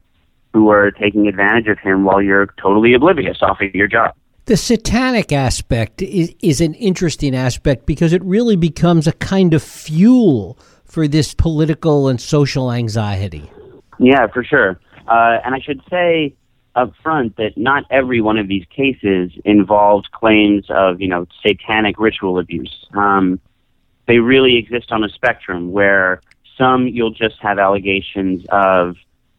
who 0.53 0.69
are 0.69 0.91
taking 0.91 1.27
advantage 1.27 1.67
of 1.67 1.79
him 1.79 2.03
while 2.03 2.21
you're 2.21 2.47
totally 2.61 2.93
oblivious 2.93 3.37
off 3.41 3.59
of 3.61 3.73
your 3.73 3.87
job. 3.87 4.13
The 4.45 4.57
satanic 4.57 5.31
aspect 5.31 6.01
is, 6.01 6.35
is 6.41 6.59
an 6.59 6.73
interesting 6.75 7.33
aspect 7.33 7.85
because 7.85 8.11
it 8.11 8.21
really 8.23 8.57
becomes 8.57 9.07
a 9.07 9.13
kind 9.13 9.53
of 9.53 9.63
fuel 9.63 10.57
for 10.93 11.07
this 11.07 11.33
political 11.33 12.07
and 12.07 12.21
social 12.21 12.71
anxiety. 12.71 13.51
Yeah, 13.97 14.27
for 14.27 14.43
sure. 14.43 14.79
Uh, 15.07 15.39
and 15.43 15.55
I 15.55 15.59
should 15.59 15.81
say, 15.89 16.35
up 16.75 16.93
front 17.01 17.35
that 17.37 17.57
not 17.57 17.83
every 17.89 18.21
one 18.21 18.37
of 18.37 18.47
these 18.47 18.65
cases 18.69 19.31
involved 19.43 20.11
claims 20.11 20.65
of, 20.69 21.01
you 21.01 21.07
know, 21.07 21.25
satanic 21.45 21.99
ritual 21.99 22.37
abuse. 22.37 22.85
Um, 22.93 23.39
they 24.07 24.19
really 24.19 24.57
exist 24.57 24.91
on 24.91 25.03
a 25.03 25.09
spectrum 25.09 25.71
where 25.71 26.21
some 26.57 26.87
you'll 26.87 27.13
just 27.13 27.35
have 27.41 27.57
allegations 27.57 28.45
of 28.51 28.95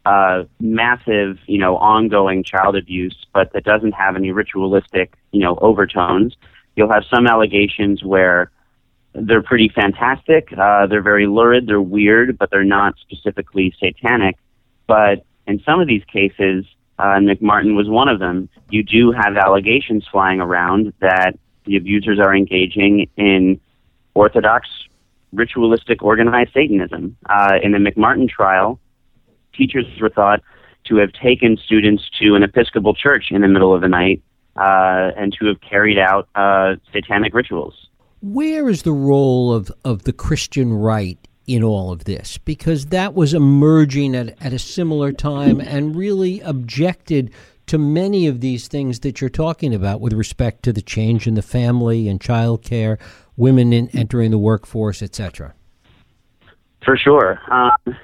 uh, 0.07 0.45
massive, 0.59 1.39
you 1.47 1.59
know, 1.59 1.77
ongoing 1.77 2.43
child 2.43 2.77
abuse, 2.77 3.27
but 3.33 3.53
that 3.53 3.63
doesn't 3.63 3.93
have 3.93 4.17
any 4.17 4.33
ritualistic, 4.33 5.15
you 5.31 5.41
know, 5.41 5.57
overtones. 5.61 6.37
You'll 6.75 6.93
have 6.93 7.05
some 7.09 7.29
allegations 7.29 8.03
where 8.03 8.51
they're 9.15 9.43
pretty 9.43 9.69
fantastic. 9.69 10.53
Uh, 10.57 10.87
they're 10.87 11.03
very 11.03 11.27
lurid. 11.27 11.67
They're 11.67 11.81
weird, 11.81 12.37
but 12.37 12.51
they're 12.51 12.65
not 12.65 12.95
specifically 12.99 13.75
satanic. 13.79 14.37
But 14.87 15.25
in 15.47 15.63
some 15.65 15.81
of 15.81 15.87
these 15.87 16.03
cases, 16.05 16.65
uh, 16.99 17.19
McMartin 17.19 17.77
was 17.77 17.89
one 17.89 18.09
of 18.09 18.19
them. 18.19 18.49
You 18.71 18.83
do 18.83 19.13
have 19.13 19.37
allegations 19.37 20.07
flying 20.11 20.41
around 20.41 20.93
that 21.01 21.39
the 21.65 21.77
abusers 21.77 22.19
are 22.19 22.35
engaging 22.35 23.09
in 23.17 23.61
orthodox, 24.15 24.69
ritualistic, 25.33 26.03
organized 26.03 26.53
Satanism. 26.53 27.17
Uh, 27.29 27.59
in 27.63 27.73
the 27.73 27.79
McMartin 27.79 28.29
trial, 28.29 28.79
teachers 29.55 29.87
were 30.01 30.11
thought 30.11 30.43
to 30.85 30.97
have 30.97 31.13
taken 31.13 31.57
students 31.57 32.03
to 32.21 32.35
an 32.35 32.43
Episcopal 32.43 32.95
church 32.95 33.31
in 33.31 33.41
the 33.43 33.49
middle 33.49 33.75
of 33.75 33.81
the 33.81 33.89
night 33.89 34.23
uh, 34.57 35.11
and 35.17 35.33
to 35.41 35.47
have 35.47 35.61
carried 35.61 35.99
out 35.99 36.29
uh, 36.35 36.75
satanic 36.93 37.33
rituals. 37.33 37.89
Where 38.27 38.71
is 38.71 38.85
the 38.85 38.93
role 38.93 39.53
of, 39.53 39.71
of 39.85 40.05
the 40.05 40.13
Christian 40.15 40.73
right 40.73 41.19
in 41.47 41.63
all 41.63 41.93
of 41.93 42.05
this 42.05 42.39
because 42.39 42.87
that 42.87 43.13
was 43.13 43.35
emerging 43.35 44.17
at, 44.17 44.43
at 44.43 44.55
a 44.55 44.59
similar 44.59 45.13
time 45.13 45.61
and 45.61 45.95
really 45.95 46.41
objected 46.41 47.31
to 47.67 47.77
many 47.77 48.27
of 48.27 48.41
these 48.41 48.67
things 48.67 49.01
that 49.01 49.21
you're 49.21 49.29
talking 49.29 49.75
about 49.75 50.01
with 50.01 50.15
respect 50.15 50.63
to 50.63 50.73
the 50.73 50.81
change 50.81 51.27
in 51.27 51.35
the 51.35 51.43
family 51.43 52.09
and 52.09 52.19
child 52.19 52.63
care, 52.63 52.99
women 53.37 53.75
in, 53.75 53.91
entering 53.91 54.31
the 54.31 54.39
workforce, 54.39 55.03
etc. 55.03 55.53
For 56.83 56.97
sure. 56.97 57.39
Um, 57.51 57.95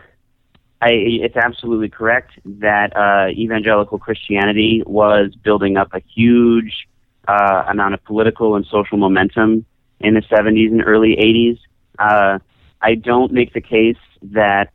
I, 0.83 0.91
it's 0.91 1.37
absolutely 1.39 1.89
correct 1.89 2.33
that 2.45 2.95
uh, 2.95 3.31
evangelical 3.31 3.99
Christianity 3.99 4.83
was 4.85 5.35
building 5.35 5.79
up 5.79 5.95
a 5.95 6.03
huge 6.15 6.87
uh, 7.27 7.65
amount 7.71 7.95
of 7.95 8.05
political 8.05 8.55
and 8.55 8.67
social 8.67 8.99
momentum 8.99 9.65
in 10.01 10.15
the 10.15 10.23
70s 10.23 10.71
and 10.71 10.83
early 10.85 11.17
80s. 11.17 11.59
Uh, 11.99 12.39
I 12.81 12.95
don't 12.95 13.33
make 13.33 13.53
the 13.53 13.61
case 13.61 13.97
that, 14.23 14.73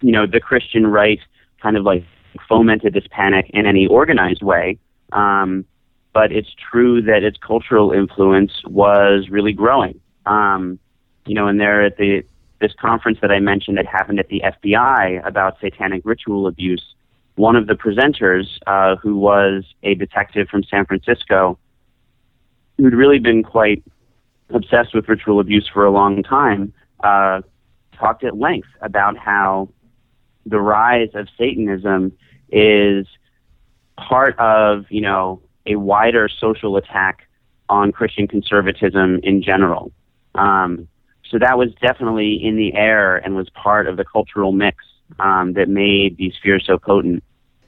you 0.00 0.12
know, 0.12 0.26
the 0.26 0.40
Christian 0.40 0.86
right 0.86 1.20
kind 1.62 1.76
of 1.76 1.84
like 1.84 2.04
fomented 2.48 2.94
this 2.94 3.04
panic 3.10 3.50
in 3.50 3.66
any 3.66 3.86
organized 3.86 4.42
way. 4.42 4.78
Um, 5.12 5.64
but 6.12 6.32
it's 6.32 6.48
true 6.70 7.02
that 7.02 7.22
its 7.22 7.36
cultural 7.36 7.92
influence 7.92 8.52
was 8.64 9.28
really 9.28 9.52
growing. 9.52 10.00
Um, 10.24 10.78
you 11.26 11.34
know, 11.34 11.46
and 11.46 11.60
there 11.60 11.84
at 11.84 11.98
the 11.98 12.24
this 12.58 12.72
conference 12.80 13.18
that 13.20 13.30
I 13.30 13.38
mentioned 13.38 13.76
that 13.76 13.84
happened 13.84 14.18
at 14.18 14.28
the 14.28 14.42
FBI 14.42 15.26
about 15.26 15.60
satanic 15.60 16.00
ritual 16.06 16.46
abuse, 16.46 16.94
one 17.34 17.54
of 17.54 17.66
the 17.66 17.74
presenters, 17.74 18.46
uh, 18.66 18.96
who 18.96 19.16
was 19.18 19.64
a 19.82 19.94
detective 19.94 20.48
from 20.48 20.64
San 20.64 20.86
Francisco, 20.86 21.58
who'd 22.78 22.94
really 22.94 23.18
been 23.18 23.42
quite 23.42 23.82
obsessed 24.50 24.94
with 24.94 25.08
ritual 25.08 25.40
abuse 25.40 25.68
for 25.72 25.84
a 25.84 25.90
long 25.90 26.22
time, 26.22 26.72
uh, 27.02 27.40
talked 27.98 28.24
at 28.24 28.36
length 28.36 28.68
about 28.80 29.16
how 29.16 29.68
the 30.44 30.60
rise 30.60 31.10
of 31.14 31.28
Satanism 31.36 32.12
is 32.50 33.06
part 33.96 34.38
of, 34.38 34.84
you 34.90 35.00
know, 35.00 35.42
a 35.66 35.76
wider 35.76 36.28
social 36.28 36.76
attack 36.76 37.26
on 37.68 37.90
Christian 37.90 38.28
conservatism 38.28 39.20
in 39.22 39.42
general. 39.42 39.90
Um, 40.34 40.88
so 41.30 41.38
that 41.38 41.58
was 41.58 41.70
definitely 41.82 42.38
in 42.42 42.56
the 42.56 42.74
air 42.74 43.16
and 43.16 43.34
was 43.34 43.50
part 43.50 43.88
of 43.88 43.96
the 43.96 44.04
cultural 44.04 44.52
mix 44.52 44.84
um, 45.18 45.54
that 45.54 45.68
made 45.68 46.16
these 46.16 46.34
fears 46.40 46.64
so 46.66 46.78
potent. 46.78 47.24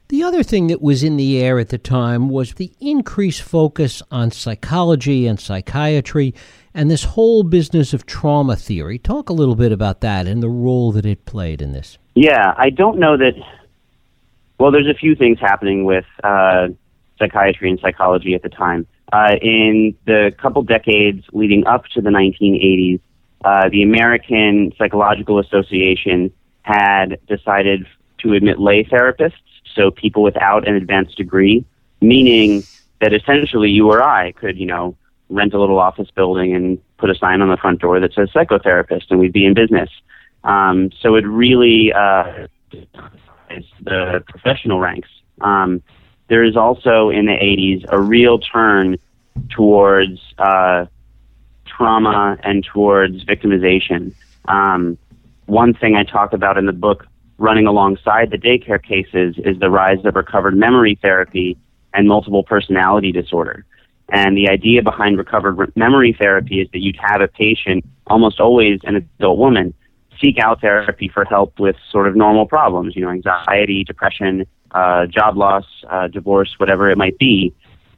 The 0.09 0.23
other 0.23 0.43
thing 0.43 0.69
that 0.69 0.81
was 0.81 1.03
in 1.03 1.17
the 1.17 1.43
air 1.43 1.59
at 1.59 1.69
the 1.69 1.77
time 1.77 2.31
was 2.31 2.55
the 2.55 2.73
increased 2.81 3.43
focus 3.43 4.03
on 4.11 4.31
psychology 4.31 5.27
and 5.27 5.39
psychiatry 5.39 6.35
and 6.79 6.89
this 6.89 7.03
whole 7.03 7.43
business 7.43 7.93
of 7.93 8.07
trauma 8.07 8.55
theory. 8.55 9.01
Talk 9.01 9.29
a 9.29 9.33
little 9.33 9.57
bit 9.57 9.73
about 9.73 10.01
that 10.03 10.29
and 10.29 10.41
the 10.41 10.49
role 10.49 10.93
that 10.93 11.05
it 11.05 11.25
played 11.25 11.61
in 11.61 11.73
this. 11.73 11.99
Yeah, 12.15 12.55
I 12.57 12.71
don't 12.71 13.01
know 13.01 13.17
that. 13.17 13.35
Well, 14.61 14.71
there's 14.71 14.87
a 14.87 14.95
few 14.95 15.17
things 15.17 15.41
happening 15.41 15.85
with 15.85 16.05
uh, 16.23 16.69
psychiatry 17.19 17.69
and 17.69 17.81
psychology 17.81 18.35
at 18.35 18.43
the 18.43 18.49
time. 18.49 18.87
Uh, 19.13 19.35
in 19.43 19.97
the 20.05 20.33
couple 20.39 20.63
decades 20.63 21.25
leading 21.33 21.67
up 21.67 21.87
to 21.95 22.01
the 22.01 22.11
1980s, 22.11 23.01
uh, 23.45 23.69
the 23.71 23.83
American 23.83 24.73
Psychological 24.79 25.41
Association 25.41 26.33
had 26.63 27.19
decided 27.27 27.87
to 28.19 28.35
admit 28.35 28.61
lay 28.61 28.85
therapists 28.85 29.33
so 29.75 29.91
people 29.91 30.23
without 30.23 30.69
an 30.69 30.77
advanced 30.77 31.17
degree, 31.17 31.65
meaning 32.01 32.63
that 33.01 33.13
essentially 33.13 33.69
you 33.69 33.91
or 33.91 34.01
I 34.01 34.31
could, 34.33 34.57
you 34.57 34.67
know, 34.67 34.97
rent 35.29 35.55
a 35.55 35.61
little 35.61 35.79
office 35.79 36.11
building 36.11 36.55
and 36.55 36.79
put 36.97 37.11
a 37.11 37.15
sign 37.15 37.41
on 37.43 37.49
the 37.49 37.57
front 37.57 37.81
door 37.81 38.01
that 38.01 38.15
says 38.15 38.31
psychotherapist, 38.31 39.05
and 39.11 39.21
we'd 39.21 39.33
be 39.33 39.45
in 39.45 39.55
business. 39.55 39.91
Um, 40.45 40.91
so 41.01 41.15
it 41.17 41.27
really 41.27 41.93
uh, 41.93 42.47
is 43.51 43.65
the 43.83 44.23
professional 44.29 44.81
ranks. 44.81 45.09
Um, 45.41 45.83
there 46.29 46.45
is 46.45 46.57
also 46.57 47.11
in 47.11 47.27
the 47.27 47.33
80s 47.33 47.85
a 47.89 48.01
real 48.01 48.39
turn 48.39 48.97
towards 49.51 50.21
uh, 50.39 50.87
trauma 51.67 52.39
and 52.43 52.65
towards 52.65 53.25
victimization. 53.25 54.15
Um, 54.47 54.99
one 55.47 55.75
thing 55.75 55.97
I 55.97 56.05
talk 56.05 56.33
about 56.33 56.59
in 56.59 56.67
the 56.67 56.73
book 56.73 57.07
running 57.39 57.67
alongside 57.67 58.31
the 58.31 58.37
daycare 58.37 58.83
cases 58.83 59.37
is 59.39 59.59
the 59.59 59.71
rise 59.71 60.05
of 60.05 60.17
recovered 60.17 60.57
memory 60.57 60.99
therapy 61.01 61.57
and 61.95 62.09
multiple 62.09 62.43
personality 62.43 63.13
disorder. 63.13 63.65
And 64.11 64.37
the 64.37 64.49
idea 64.49 64.83
behind 64.83 65.19
recovered 65.19 65.59
re- 65.59 65.67
memory 65.77 66.17
therapy 66.19 66.61
is 66.61 66.69
that 66.73 66.81
you'd 66.81 66.99
have 67.01 67.21
a 67.21 67.29
patient, 67.29 67.85
almost 68.07 68.41
always 68.41 68.81
an 68.85 68.97
adult 68.97 69.39
woman, 69.39 69.75
seek 70.21 70.39
out 70.39 70.61
therapy 70.61 71.09
for 71.09 71.25
help 71.25 71.59
with 71.59 71.77
sort 71.91 72.09
of 72.09 72.17
normal 72.17 72.47
problems, 72.47 72.97
you 72.97 73.03
know, 73.03 73.11
anxiety, 73.11 73.85
depression, 73.85 74.47
uh, 74.73 75.07
job 75.07 75.37
loss, 75.37 75.65
uh, 75.91 76.09
divorce, 76.09 76.55
whatever 76.59 76.91
it 76.91 76.97
might 76.97 77.19
be. 77.19 77.55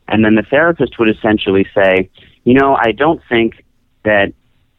And 0.09 0.25
then 0.25 0.35
the 0.35 0.43
therapist 0.43 0.99
would 0.99 1.09
essentially 1.09 1.67
say, 1.75 2.11
you 2.45 2.55
know, 2.55 2.75
I 2.75 2.93
don't 2.93 3.21
think 3.29 3.65
that, 4.05 4.33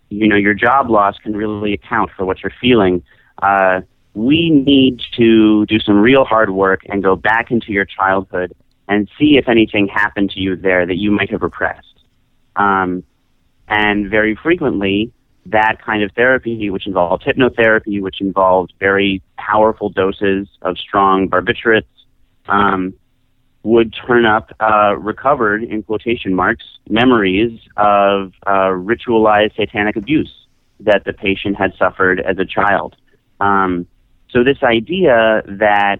you 0.09 0.27
know, 0.27 0.35
your 0.35 0.53
job 0.53 0.89
loss 0.89 1.17
can 1.17 1.33
really 1.35 1.73
account 1.73 2.11
for 2.15 2.25
what 2.25 2.43
you're 2.43 2.53
feeling. 2.59 3.03
Uh, 3.41 3.81
we 4.13 4.49
need 4.49 5.01
to 5.15 5.65
do 5.67 5.79
some 5.79 5.97
real 5.97 6.25
hard 6.25 6.49
work 6.49 6.81
and 6.89 7.01
go 7.01 7.15
back 7.15 7.49
into 7.49 7.71
your 7.71 7.85
childhood 7.85 8.53
and 8.87 9.09
see 9.17 9.37
if 9.37 9.47
anything 9.47 9.87
happened 9.87 10.31
to 10.31 10.39
you 10.39 10.55
there 10.55 10.85
that 10.85 10.97
you 10.97 11.11
might 11.11 11.29
have 11.31 11.41
repressed. 11.41 12.03
Um, 12.55 13.03
and 13.67 14.09
very 14.09 14.35
frequently, 14.35 15.13
that 15.45 15.81
kind 15.83 16.03
of 16.03 16.11
therapy, 16.11 16.69
which 16.69 16.85
involved 16.85 17.23
hypnotherapy, 17.23 18.01
which 18.01 18.21
involved 18.21 18.73
very 18.79 19.21
powerful 19.37 19.89
doses 19.89 20.47
of 20.61 20.77
strong 20.77 21.29
barbiturates, 21.29 21.85
um, 22.47 22.93
would 23.63 23.93
turn 23.93 24.25
up 24.25 24.51
uh, 24.59 24.95
recovered, 24.97 25.63
in 25.63 25.83
quotation 25.83 26.33
marks, 26.33 26.65
memories 26.89 27.59
of 27.77 28.33
uh, 28.45 28.69
ritualized 28.69 29.55
satanic 29.55 29.95
abuse 29.95 30.33
that 30.79 31.05
the 31.05 31.13
patient 31.13 31.55
had 31.55 31.71
suffered 31.77 32.19
as 32.19 32.37
a 32.39 32.45
child. 32.45 32.95
Um, 33.39 33.87
so 34.29 34.43
this 34.43 34.63
idea 34.63 35.43
that 35.45 35.97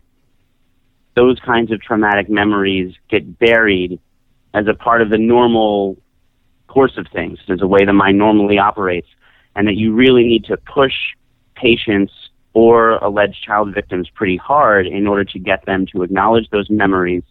those 1.16 1.40
kinds 1.40 1.72
of 1.72 1.82
traumatic 1.82 2.30
memories 2.30 2.96
get 3.10 3.40
buried 3.40 4.00
as 4.54 4.68
a 4.68 4.74
part 4.74 5.02
of 5.02 5.10
the 5.10 5.18
normal 5.18 5.98
course 6.68 6.98
of 6.98 7.06
things, 7.14 7.40
as 7.50 7.62
a 7.62 7.68
way 7.68 7.86
the 7.86 7.94
mind 7.94 8.18
normally 8.18 8.58
operates, 8.58 9.08
and 9.56 9.68
that 9.68 9.76
you 9.76 9.94
really 9.94 10.24
need 10.24 10.46
to 10.46 10.58
push 10.58 10.94
patients 11.56 12.14
or 12.54 12.92
alleged 12.98 13.42
child 13.44 13.74
victims 13.74 14.10
pretty 14.14 14.38
hard 14.38 14.88
in 14.88 15.08
order 15.08 15.24
to 15.24 15.40
get 15.40 15.66
them 15.66 15.86
to 15.86 16.04
acknowledge 16.04 16.50
those 16.50 16.70
memories. 16.70 17.24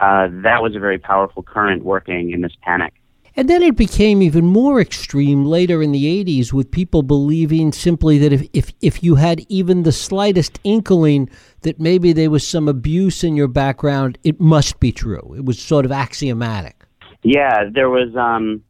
Uh, 0.00 0.28
that 0.30 0.62
was 0.62 0.76
a 0.76 0.78
very 0.78 0.98
powerful 0.98 1.42
current 1.42 1.84
working 1.84 2.30
in 2.30 2.40
this 2.40 2.52
panic. 2.62 2.92
And 3.38 3.48
then 3.48 3.62
it 3.62 3.76
became 3.76 4.20
even 4.20 4.46
more 4.46 4.80
extreme 4.80 5.44
later 5.44 5.80
in 5.80 5.92
the 5.92 6.24
80s 6.24 6.52
with 6.52 6.72
people 6.72 7.04
believing 7.04 7.70
simply 7.70 8.18
that 8.18 8.32
if, 8.32 8.48
if, 8.52 8.72
if 8.80 9.00
you 9.04 9.14
had 9.14 9.46
even 9.48 9.84
the 9.84 9.92
slightest 9.92 10.58
inkling 10.64 11.30
that 11.60 11.78
maybe 11.78 12.12
there 12.12 12.30
was 12.30 12.44
some 12.44 12.66
abuse 12.66 13.22
in 13.22 13.36
your 13.36 13.46
background, 13.46 14.18
it 14.24 14.40
must 14.40 14.80
be 14.80 14.90
true. 14.90 15.36
It 15.36 15.44
was 15.44 15.56
sort 15.56 15.84
of 15.84 15.92
axiomatic. 15.92 16.84
Yeah, 17.22 17.70
there 17.72 17.88
was, 17.88 18.16
um, 18.16 18.64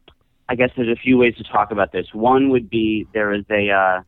I 0.49 0.53
guess 0.53 0.69
there's 0.77 0.95
a 0.95 1.01
few 1.01 1.17
ways 1.17 1.35
to 1.37 1.43
talk 1.45 1.71
about 1.71 1.91
this. 1.91 2.05
One 2.13 2.51
would 2.51 2.69
be 2.69 3.07
there 3.11 3.33
is 3.33 3.45
a, 3.49 3.71
uh, 3.71 4.01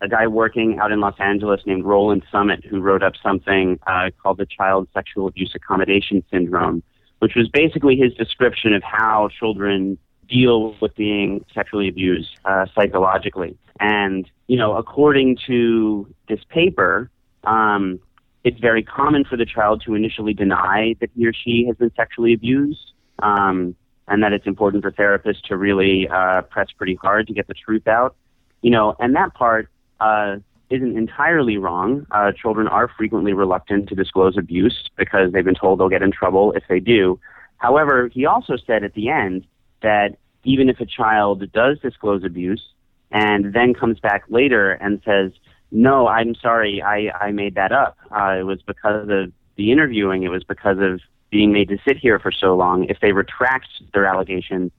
a 0.00 0.08
guy 0.08 0.28
working 0.28 0.78
out 0.80 0.92
in 0.92 1.00
Los 1.00 1.18
Angeles 1.18 1.60
named 1.66 1.84
Roland 1.84 2.22
Summit 2.30 2.64
who 2.64 2.80
wrote 2.80 3.02
up 3.02 3.14
something 3.20 3.80
uh, 3.88 4.10
called 4.22 4.38
the 4.38 4.46
Child 4.46 4.86
Sexual 4.94 5.26
Abuse 5.26 5.50
Accommodation 5.56 6.22
Syndrome 6.30 6.84
which 7.22 7.36
was 7.36 7.48
basically 7.48 7.94
his 7.94 8.12
description 8.14 8.74
of 8.74 8.82
how 8.82 9.28
children 9.38 9.96
deal 10.28 10.74
with 10.80 10.92
being 10.96 11.44
sexually 11.54 11.86
abused 11.86 12.30
uh, 12.44 12.66
psychologically. 12.74 13.56
And, 13.78 14.28
you 14.48 14.56
know, 14.56 14.74
according 14.74 15.38
to 15.46 16.12
this 16.28 16.40
paper, 16.48 17.12
um, 17.44 18.00
it's 18.42 18.58
very 18.58 18.82
common 18.82 19.24
for 19.24 19.36
the 19.36 19.46
child 19.46 19.84
to 19.86 19.94
initially 19.94 20.34
deny 20.34 20.96
that 21.00 21.10
he 21.16 21.24
or 21.24 21.32
she 21.32 21.64
has 21.68 21.76
been 21.76 21.92
sexually 21.94 22.32
abused, 22.32 22.90
um, 23.20 23.76
and 24.08 24.20
that 24.24 24.32
it's 24.32 24.48
important 24.48 24.82
for 24.82 24.90
therapists 24.90 25.42
to 25.42 25.56
really 25.56 26.08
uh, 26.08 26.42
press 26.42 26.66
pretty 26.76 26.96
hard 26.96 27.28
to 27.28 27.32
get 27.32 27.46
the 27.46 27.54
truth 27.54 27.86
out. 27.86 28.16
You 28.62 28.72
know, 28.72 28.96
and 28.98 29.14
that 29.14 29.32
part 29.34 29.68
uh, 30.00 30.38
isn't 30.72 30.96
entirely 30.96 31.58
wrong. 31.58 32.06
Uh, 32.10 32.32
children 32.32 32.66
are 32.66 32.88
frequently 32.88 33.32
reluctant 33.32 33.88
to 33.90 33.94
disclose 33.94 34.38
abuse 34.38 34.88
because 34.96 35.32
they've 35.32 35.44
been 35.44 35.54
told 35.54 35.78
they'll 35.78 35.88
get 35.88 36.02
in 36.02 36.10
trouble 36.10 36.52
if 36.52 36.64
they 36.68 36.80
do. 36.80 37.20
However, 37.58 38.08
he 38.08 38.26
also 38.26 38.56
said 38.56 38.82
at 38.82 38.94
the 38.94 39.08
end 39.10 39.46
that 39.82 40.16
even 40.44 40.68
if 40.68 40.80
a 40.80 40.86
child 40.86 41.50
does 41.52 41.78
disclose 41.80 42.24
abuse 42.24 42.62
and 43.10 43.52
then 43.52 43.74
comes 43.74 44.00
back 44.00 44.24
later 44.28 44.72
and 44.72 45.00
says, 45.04 45.32
no, 45.70 46.08
I'm 46.08 46.34
sorry, 46.34 46.82
I, 46.82 47.10
I 47.10 47.30
made 47.32 47.54
that 47.56 47.72
up. 47.72 47.96
Uh, 48.10 48.36
it 48.38 48.44
was 48.44 48.60
because 48.62 49.08
of 49.08 49.32
the 49.56 49.72
interviewing. 49.72 50.22
It 50.22 50.30
was 50.30 50.44
because 50.44 50.78
of 50.80 51.00
being 51.30 51.52
made 51.52 51.68
to 51.68 51.78
sit 51.86 51.96
here 51.98 52.18
for 52.18 52.32
so 52.32 52.56
long. 52.56 52.84
If 52.84 53.00
they 53.00 53.12
retract 53.12 53.68
their 53.92 54.06
allegations, 54.06 54.72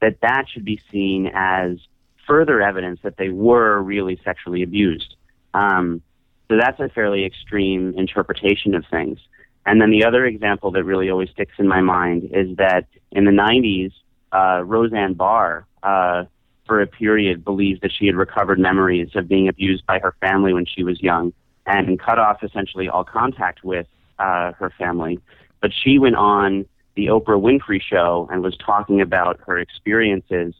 that 0.00 0.20
that 0.22 0.46
should 0.48 0.64
be 0.64 0.80
seen 0.90 1.30
as 1.34 1.78
further 2.26 2.62
evidence 2.62 3.00
that 3.02 3.16
they 3.16 3.28
were 3.28 3.80
really 3.82 4.20
sexually 4.24 4.62
abused. 4.62 5.16
Um, 5.54 6.02
so 6.48 6.56
that's 6.56 6.80
a 6.80 6.88
fairly 6.88 7.24
extreme 7.24 7.94
interpretation 7.96 8.74
of 8.74 8.84
things. 8.90 9.18
And 9.66 9.80
then 9.80 9.90
the 9.90 10.04
other 10.04 10.24
example 10.24 10.70
that 10.72 10.84
really 10.84 11.10
always 11.10 11.30
sticks 11.30 11.54
in 11.58 11.68
my 11.68 11.80
mind 11.80 12.30
is 12.32 12.56
that 12.56 12.86
in 13.12 13.24
the 13.24 13.30
90s, 13.30 13.92
uh, 14.32 14.64
Roseanne 14.64 15.14
Barr, 15.14 15.66
uh, 15.82 16.24
for 16.66 16.80
a 16.80 16.86
period, 16.86 17.44
believed 17.44 17.82
that 17.82 17.92
she 17.92 18.06
had 18.06 18.14
recovered 18.14 18.58
memories 18.58 19.10
of 19.14 19.28
being 19.28 19.48
abused 19.48 19.86
by 19.86 19.98
her 19.98 20.14
family 20.20 20.52
when 20.52 20.66
she 20.66 20.82
was 20.82 21.00
young 21.00 21.32
and 21.66 22.00
cut 22.00 22.18
off 22.18 22.42
essentially 22.42 22.88
all 22.88 23.04
contact 23.04 23.62
with 23.62 23.86
uh, 24.18 24.52
her 24.52 24.72
family. 24.78 25.20
But 25.60 25.72
she 25.72 25.98
went 25.98 26.16
on 26.16 26.66
the 26.94 27.06
Oprah 27.06 27.40
Winfrey 27.40 27.80
show 27.80 28.28
and 28.30 28.42
was 28.42 28.56
talking 28.56 29.00
about 29.00 29.40
her 29.46 29.58
experiences 29.58 30.54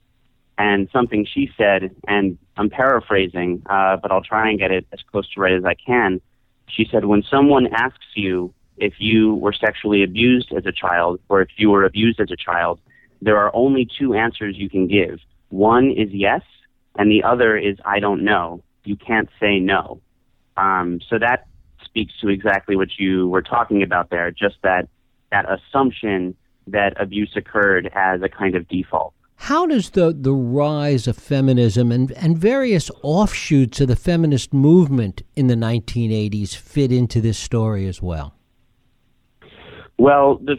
and 0.61 0.91
something 0.93 1.25
she 1.25 1.51
said, 1.57 1.91
and 2.07 2.37
I'm 2.59 2.69
paraphrasing, 2.69 3.63
uh, 3.65 3.97
but 3.97 4.13
I'll 4.13 4.23
try 4.23 4.51
and 4.51 4.59
get 4.59 4.71
it 4.71 4.87
as 4.93 5.01
close 5.11 5.27
to 5.33 5.41
right 5.41 5.55
as 5.55 5.65
I 5.65 5.75
can. 5.75 6.21
She 6.69 6.87
said, 6.91 7.07
When 7.07 7.23
someone 7.23 7.69
asks 7.73 8.05
you 8.15 8.53
if 8.77 8.93
you 8.99 9.37
were 9.37 9.55
sexually 9.55 10.03
abused 10.03 10.53
as 10.53 10.67
a 10.67 10.73
child 10.73 11.19
or 11.31 11.41
if 11.41 11.49
you 11.57 11.71
were 11.71 11.85
abused 11.85 12.21
as 12.21 12.31
a 12.31 12.37
child, 12.37 12.79
there 13.23 13.39
are 13.39 13.51
only 13.55 13.89
two 13.99 14.13
answers 14.13 14.55
you 14.59 14.69
can 14.69 14.87
give. 14.87 15.21
One 15.49 15.91
is 15.91 16.11
yes, 16.13 16.43
and 16.99 17.11
the 17.11 17.23
other 17.23 17.57
is 17.57 17.79
I 17.87 17.99
don't 17.99 18.23
know. 18.23 18.63
You 18.85 18.97
can't 18.97 19.31
say 19.41 19.61
no. 19.61 20.03
Um, 20.59 21.01
so 21.09 21.19
that 21.19 21.47
speaks 21.87 22.13
to 22.21 22.29
exactly 22.29 22.77
what 22.77 22.99
you 22.99 23.29
were 23.29 23.43
talking 23.43 23.83
about 23.83 24.11
there, 24.11 24.31
just 24.31 24.57
that, 24.63 24.91
that 25.31 25.47
assumption 25.51 26.37
that 26.67 27.01
abuse 27.01 27.33
occurred 27.35 27.91
as 27.95 28.21
a 28.21 28.29
kind 28.29 28.55
of 28.55 28.69
default. 28.69 29.15
How 29.45 29.67
does 29.67 29.91
the, 29.91 30.13
the 30.13 30.35
rise 30.35 31.09
of 31.09 31.17
feminism 31.17 31.91
and, 31.91 32.13
and 32.13 32.37
various 32.37 32.91
offshoots 33.03 33.81
of 33.81 33.89
the 33.89 33.97
feminist 33.97 34.53
movement 34.53 35.23
in 35.35 35.47
the 35.47 35.55
1980s 35.55 36.55
fit 36.55 36.93
into 36.93 37.23
this 37.23 37.39
story 37.39 37.87
as 37.87 38.03
well? 38.03 38.35
Well, 39.97 40.37
the 40.37 40.59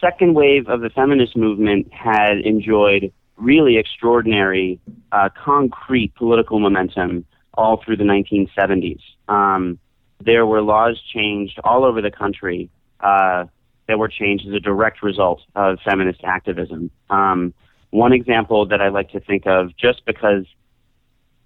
second 0.00 0.32
wave 0.34 0.66
of 0.68 0.80
the 0.80 0.88
feminist 0.88 1.36
movement 1.36 1.92
had 1.92 2.38
enjoyed 2.38 3.12
really 3.36 3.76
extraordinary, 3.76 4.80
uh, 5.12 5.28
concrete 5.44 6.14
political 6.14 6.58
momentum 6.58 7.26
all 7.52 7.82
through 7.84 7.98
the 7.98 8.04
1970s. 8.04 9.00
Um, 9.28 9.78
there 10.24 10.46
were 10.46 10.62
laws 10.62 10.98
changed 11.12 11.60
all 11.64 11.84
over 11.84 12.00
the 12.00 12.10
country 12.10 12.70
uh, 13.00 13.44
that 13.88 13.98
were 13.98 14.08
changed 14.08 14.48
as 14.48 14.54
a 14.54 14.60
direct 14.60 15.02
result 15.02 15.42
of 15.54 15.78
feminist 15.84 16.20
activism. 16.24 16.90
Um, 17.10 17.52
one 17.92 18.12
example 18.12 18.66
that 18.66 18.80
I 18.80 18.88
like 18.88 19.10
to 19.10 19.20
think 19.20 19.46
of, 19.46 19.76
just 19.76 20.04
because 20.06 20.46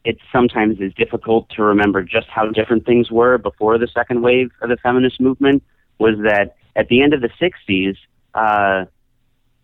it 0.04 0.18
sometimes 0.32 0.80
is 0.80 0.94
difficult 0.94 1.50
to 1.50 1.62
remember 1.62 2.02
just 2.02 2.28
how 2.28 2.46
different 2.46 2.86
things 2.86 3.10
were 3.10 3.36
before 3.36 3.76
the 3.76 3.88
second 3.88 4.22
wave 4.22 4.50
of 4.62 4.68
the 4.68 4.76
feminist 4.76 5.20
movement, 5.20 5.62
was 5.98 6.14
that 6.22 6.56
at 6.76 6.88
the 6.88 7.02
end 7.02 7.12
of 7.12 7.20
the 7.20 7.30
60s, 7.40 7.96
uh, 8.34 8.84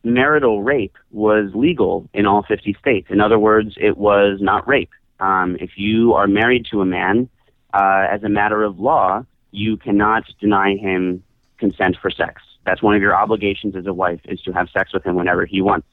marital 0.03 0.63
rape 0.63 0.97
was 1.13 1.53
legal 1.55 2.09
in 2.13 2.27
all 2.27 2.43
50 2.43 2.75
states. 2.81 3.07
In 3.11 3.21
other 3.21 3.39
words, 3.39 3.75
it 3.81 3.97
was 3.97 4.39
not 4.41 4.67
rape. 4.67 4.91
Um, 5.21 5.57
if 5.61 5.71
you 5.77 6.15
are 6.15 6.27
married 6.27 6.67
to 6.73 6.81
a 6.81 6.87
man, 6.87 7.29
uh, 7.73 8.07
as 8.11 8.25
a 8.25 8.29
matter 8.29 8.65
of 8.65 8.81
law, 8.81 9.25
you 9.53 9.77
cannot 9.77 10.25
deny 10.41 10.75
him 10.75 11.23
consent 11.59 11.97
for 12.03 12.11
sex. 12.11 12.43
That's 12.67 12.83
one 12.83 12.97
of 12.97 13.03
your 13.03 13.15
obligations 13.15 13.77
as 13.77 13.87
a 13.87 13.93
wife 13.93 14.21
is 14.25 14.41
to 14.43 14.53
have 14.53 14.69
sex 14.71 14.93
with 14.93 15.07
him 15.07 15.15
whenever 15.15 15.47
he 15.47 15.63
wants. 15.63 15.87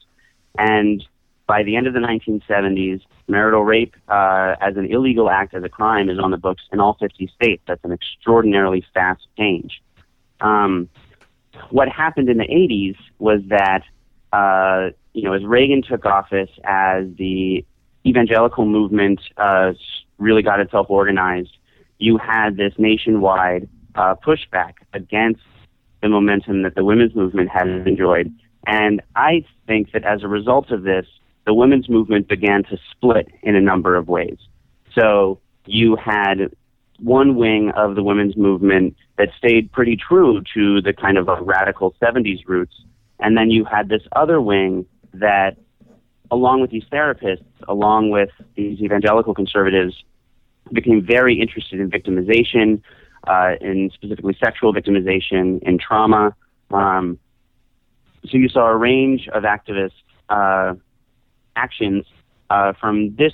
And 0.58 1.04
by 1.46 1.62
the 1.62 1.76
end 1.76 1.86
of 1.86 1.94
the 1.94 2.00
1970s, 2.00 3.00
marital 3.26 3.64
rape 3.64 3.94
uh, 4.08 4.54
as 4.60 4.76
an 4.76 4.86
illegal 4.86 5.30
act, 5.30 5.54
as 5.54 5.64
a 5.64 5.68
crime, 5.68 6.08
is 6.10 6.18
on 6.18 6.30
the 6.30 6.36
books 6.36 6.62
in 6.72 6.80
all 6.80 6.96
50 7.00 7.30
states. 7.34 7.62
That's 7.66 7.84
an 7.84 7.92
extraordinarily 7.92 8.84
fast 8.94 9.26
change. 9.36 9.82
Um, 10.40 10.88
what 11.70 11.88
happened 11.88 12.28
in 12.28 12.38
the 12.38 12.44
80s 12.44 12.96
was 13.18 13.40
that, 13.48 13.82
uh, 14.32 14.90
you 15.12 15.22
know, 15.22 15.32
as 15.32 15.44
Reagan 15.44 15.82
took 15.82 16.06
office, 16.06 16.50
as 16.64 17.06
the 17.18 17.64
evangelical 18.06 18.64
movement 18.64 19.20
uh, 19.36 19.72
really 20.18 20.42
got 20.42 20.60
itself 20.60 20.86
organized, 20.88 21.56
you 21.98 22.16
had 22.16 22.56
this 22.56 22.72
nationwide 22.78 23.68
uh, 23.94 24.14
pushback 24.24 24.74
against 24.92 25.42
the 26.02 26.08
momentum 26.08 26.62
that 26.62 26.74
the 26.74 26.84
women's 26.84 27.14
movement 27.14 27.50
had 27.50 27.68
enjoyed. 27.86 28.32
And 28.66 29.00
I 29.16 29.44
think 29.66 29.92
that 29.92 30.04
as 30.04 30.22
a 30.22 30.28
result 30.28 30.70
of 30.70 30.82
this, 30.82 31.06
the 31.46 31.54
women's 31.54 31.88
movement 31.88 32.28
began 32.28 32.62
to 32.64 32.78
split 32.90 33.28
in 33.42 33.54
a 33.54 33.60
number 33.60 33.96
of 33.96 34.08
ways. 34.08 34.36
So 34.94 35.40
you 35.66 35.96
had 35.96 36.54
one 36.98 37.36
wing 37.36 37.70
of 37.74 37.94
the 37.94 38.02
women's 38.02 38.36
movement 38.36 38.96
that 39.16 39.28
stayed 39.36 39.72
pretty 39.72 39.96
true 39.96 40.42
to 40.54 40.80
the 40.82 40.92
kind 40.92 41.16
of 41.16 41.28
radical 41.40 41.94
70s 42.02 42.46
roots. 42.46 42.74
And 43.18 43.36
then 43.36 43.50
you 43.50 43.64
had 43.64 43.88
this 43.88 44.02
other 44.12 44.40
wing 44.40 44.86
that, 45.14 45.56
along 46.30 46.60
with 46.60 46.70
these 46.70 46.84
therapists, 46.92 47.44
along 47.68 48.10
with 48.10 48.30
these 48.54 48.80
evangelical 48.80 49.34
conservatives, 49.34 50.04
became 50.72 51.04
very 51.04 51.40
interested 51.40 51.80
in 51.80 51.90
victimization, 51.90 52.82
uh, 53.26 53.54
in 53.60 53.90
specifically 53.94 54.36
sexual 54.42 54.72
victimization, 54.72 55.62
in 55.62 55.78
trauma. 55.78 56.34
Um, 56.70 57.18
so 58.28 58.36
you 58.36 58.48
saw 58.48 58.66
a 58.66 58.76
range 58.76 59.28
of 59.32 59.44
activist 59.44 59.92
uh, 60.28 60.74
actions 61.56 62.04
uh, 62.50 62.72
from 62.80 63.14
this 63.16 63.32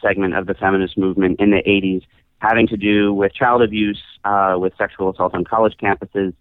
segment 0.00 0.34
of 0.34 0.46
the 0.46 0.54
feminist 0.54 0.96
movement 0.98 1.40
in 1.40 1.50
the 1.50 1.62
80s 1.66 2.02
having 2.38 2.66
to 2.68 2.76
do 2.76 3.12
with 3.12 3.32
child 3.34 3.62
abuse, 3.62 4.02
uh, 4.24 4.56
with 4.58 4.72
sexual 4.76 5.10
assault 5.10 5.34
on 5.34 5.44
college 5.44 5.74
campuses, 5.82 6.34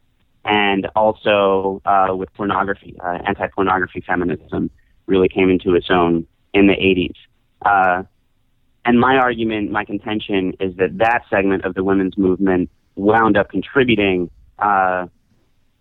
and 0.44 0.88
also 0.96 1.82
uh, 1.86 2.16
with 2.16 2.32
pornography. 2.34 2.96
Uh, 3.04 3.20
Anti 3.26 3.48
pornography 3.48 4.04
feminism 4.06 4.70
really 5.08 5.30
came 5.30 5.50
into 5.50 5.74
its 5.74 5.88
own 5.90 6.26
in 6.54 6.68
the 6.68 6.74
80s. 6.74 7.16
Uh, 7.66 8.04
and 8.86 9.00
my 9.00 9.16
argument, 9.18 9.72
my 9.72 9.84
contention 9.84 10.54
is 10.60 10.76
that 10.78 10.98
that 11.00 11.24
segment 11.30 11.66
of 11.66 11.74
the 11.74 11.84
women's 11.84 12.18
movement 12.18 12.70
wound 12.96 13.38
up 13.38 13.50
contributing, 13.50 14.30
uh, 14.60 15.08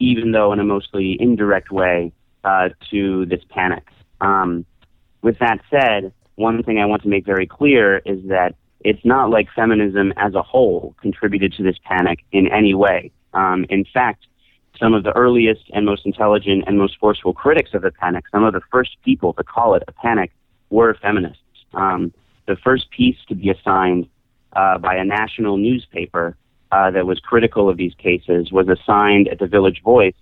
even 0.04 0.32
though 0.32 0.52
in 0.52 0.60
a 0.60 0.64
mostly 0.64 1.16
indirect 1.20 1.70
way, 1.70 2.12
uh, 2.44 2.68
to 2.90 3.24
this 3.26 3.40
panic. 3.48 3.84
Um, 4.20 4.66
with 5.22 5.38
that 5.38 5.60
said, 5.70 6.12
one 6.34 6.62
thing 6.62 6.78
I 6.78 6.86
want 6.86 7.02
to 7.02 7.08
make 7.08 7.24
very 7.24 7.46
clear 7.46 7.98
is 8.04 8.18
that 8.28 8.54
it's 8.80 9.04
not 9.04 9.30
like 9.30 9.48
feminism 9.56 10.12
as 10.16 10.34
a 10.34 10.42
whole 10.42 10.94
contributed 11.00 11.54
to 11.54 11.62
this 11.62 11.76
panic 11.84 12.18
in 12.32 12.46
any 12.48 12.74
way. 12.74 13.10
Um, 13.32 13.64
in 13.70 13.86
fact, 13.92 14.26
some 14.78 14.92
of 14.92 15.04
the 15.04 15.12
earliest 15.16 15.62
and 15.72 15.86
most 15.86 16.04
intelligent 16.04 16.64
and 16.66 16.76
most 16.76 16.98
forceful 16.98 17.32
critics 17.32 17.70
of 17.72 17.82
the 17.82 17.90
panic, 17.90 18.24
some 18.30 18.44
of 18.44 18.52
the 18.52 18.60
first 18.70 18.96
people 19.04 19.32
to 19.34 19.44
call 19.44 19.74
it 19.74 19.82
a 19.88 19.92
panic, 19.92 20.32
were 20.68 20.94
feminists. 21.00 21.40
Um, 21.72 22.12
the 22.46 22.56
first 22.56 22.90
piece 22.90 23.16
to 23.28 23.34
be 23.34 23.48
assigned 23.48 24.06
uh, 24.54 24.78
by 24.78 24.96
a 24.96 25.04
national 25.04 25.56
newspaper 25.56 26.36
uh, 26.72 26.90
that 26.90 27.06
was 27.06 27.18
critical 27.20 27.68
of 27.68 27.76
these 27.76 27.94
cases 27.94 28.52
was 28.52 28.68
assigned 28.68 29.28
at 29.28 29.38
the 29.38 29.46
Village 29.46 29.82
Voice, 29.82 30.14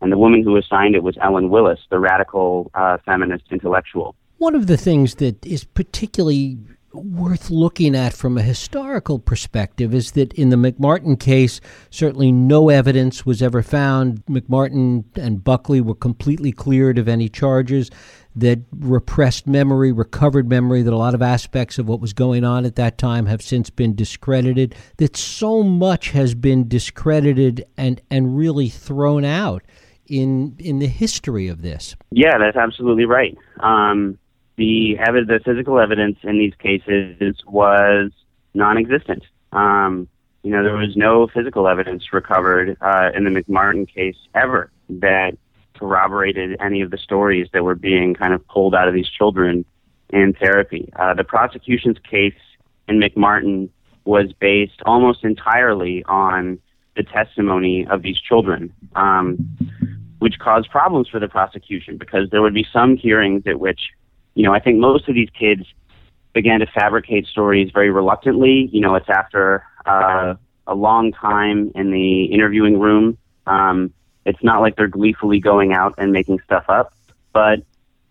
and 0.00 0.10
the 0.10 0.18
woman 0.18 0.42
who 0.42 0.56
assigned 0.56 0.94
it 0.94 1.02
was 1.02 1.16
Ellen 1.22 1.48
Willis, 1.48 1.80
the 1.90 1.98
radical 1.98 2.70
uh, 2.74 2.98
feminist 3.04 3.44
intellectual. 3.50 4.14
One 4.38 4.54
of 4.54 4.66
the 4.66 4.76
things 4.76 5.16
that 5.16 5.44
is 5.46 5.64
particularly 5.64 6.58
worth 6.92 7.50
looking 7.50 7.94
at 7.94 8.12
from 8.12 8.36
a 8.36 8.42
historical 8.42 9.18
perspective 9.18 9.94
is 9.94 10.12
that 10.12 10.32
in 10.34 10.50
the 10.50 10.56
McMartin 10.56 11.18
case, 11.18 11.60
certainly 11.90 12.32
no 12.32 12.68
evidence 12.68 13.24
was 13.24 13.42
ever 13.42 13.62
found. 13.62 14.24
McMartin 14.26 15.04
and 15.16 15.42
Buckey 15.42 15.80
were 15.80 15.94
completely 15.94 16.52
cleared 16.52 16.98
of 16.98 17.08
any 17.08 17.28
charges. 17.28 17.90
That 18.34 18.60
repressed 18.70 19.46
memory, 19.46 19.92
recovered 19.92 20.48
memory, 20.48 20.82
that 20.82 20.92
a 20.92 20.96
lot 20.96 21.14
of 21.14 21.20
aspects 21.20 21.78
of 21.78 21.86
what 21.86 22.00
was 22.00 22.12
going 22.14 22.44
on 22.44 22.64
at 22.64 22.76
that 22.76 22.96
time 22.96 23.26
have 23.26 23.42
since 23.42 23.68
been 23.68 23.94
discredited. 23.94 24.74
That 24.96 25.16
so 25.16 25.62
much 25.62 26.10
has 26.10 26.34
been 26.34 26.66
discredited 26.66 27.64
and, 27.76 28.00
and 28.10 28.36
really 28.36 28.68
thrown 28.68 29.24
out 29.24 29.62
in 30.06 30.56
in 30.58 30.78
the 30.78 30.86
history 30.86 31.48
of 31.48 31.62
this. 31.62 31.96
Yeah, 32.10 32.38
that's 32.38 32.56
absolutely 32.56 33.04
right. 33.04 33.36
Um, 33.60 34.18
the 34.56 34.96
the 34.98 35.40
physical 35.44 35.78
evidence 35.78 36.18
in 36.22 36.38
these 36.38 36.54
cases 36.58 37.36
was 37.46 38.10
non-existent. 38.54 39.24
Um, 39.52 40.08
you 40.42 40.50
know, 40.50 40.62
there 40.62 40.76
was 40.76 40.96
no 40.96 41.28
physical 41.28 41.68
evidence 41.68 42.12
recovered 42.12 42.76
uh, 42.80 43.10
in 43.14 43.24
the 43.24 43.30
McMartin 43.30 43.88
case 43.92 44.16
ever 44.34 44.70
that 44.88 45.36
corroborated 45.82 46.56
any 46.60 46.80
of 46.80 46.92
the 46.92 46.98
stories 46.98 47.48
that 47.52 47.64
were 47.64 47.74
being 47.74 48.14
kind 48.14 48.32
of 48.32 48.46
pulled 48.46 48.72
out 48.72 48.86
of 48.86 48.94
these 48.94 49.08
children 49.08 49.64
in 50.10 50.32
therapy. 50.34 50.88
Uh, 50.94 51.12
the 51.12 51.24
prosecution's 51.24 51.96
case 52.08 52.38
in 52.86 53.00
McMartin 53.00 53.68
was 54.04 54.32
based 54.38 54.80
almost 54.86 55.24
entirely 55.24 56.04
on 56.04 56.60
the 56.94 57.02
testimony 57.02 57.84
of 57.90 58.02
these 58.02 58.18
children, 58.20 58.72
um, 58.94 59.38
which 60.20 60.38
caused 60.38 60.70
problems 60.70 61.08
for 61.08 61.18
the 61.18 61.28
prosecution 61.28 61.96
because 61.96 62.30
there 62.30 62.42
would 62.42 62.54
be 62.54 62.66
some 62.72 62.96
hearings 62.96 63.42
at 63.46 63.58
which 63.58 63.80
you 64.34 64.44
know, 64.44 64.54
I 64.54 64.60
think 64.60 64.78
most 64.78 65.08
of 65.08 65.14
these 65.14 65.28
kids 65.38 65.62
began 66.32 66.60
to 66.60 66.66
fabricate 66.66 67.26
stories 67.26 67.70
very 67.72 67.90
reluctantly. 67.90 68.68
You 68.72 68.80
know, 68.80 68.94
it's 68.94 69.08
after 69.08 69.64
uh, 69.84 70.34
a 70.66 70.74
long 70.74 71.12
time 71.12 71.72
in 71.74 71.90
the 71.90 72.24
interviewing 72.26 72.80
room. 72.80 73.18
Um, 73.46 73.92
it's 74.24 74.42
not 74.42 74.60
like 74.60 74.76
they're 74.76 74.88
gleefully 74.88 75.40
going 75.40 75.72
out 75.72 75.94
and 75.98 76.12
making 76.12 76.40
stuff 76.44 76.64
up, 76.68 76.94
but 77.32 77.62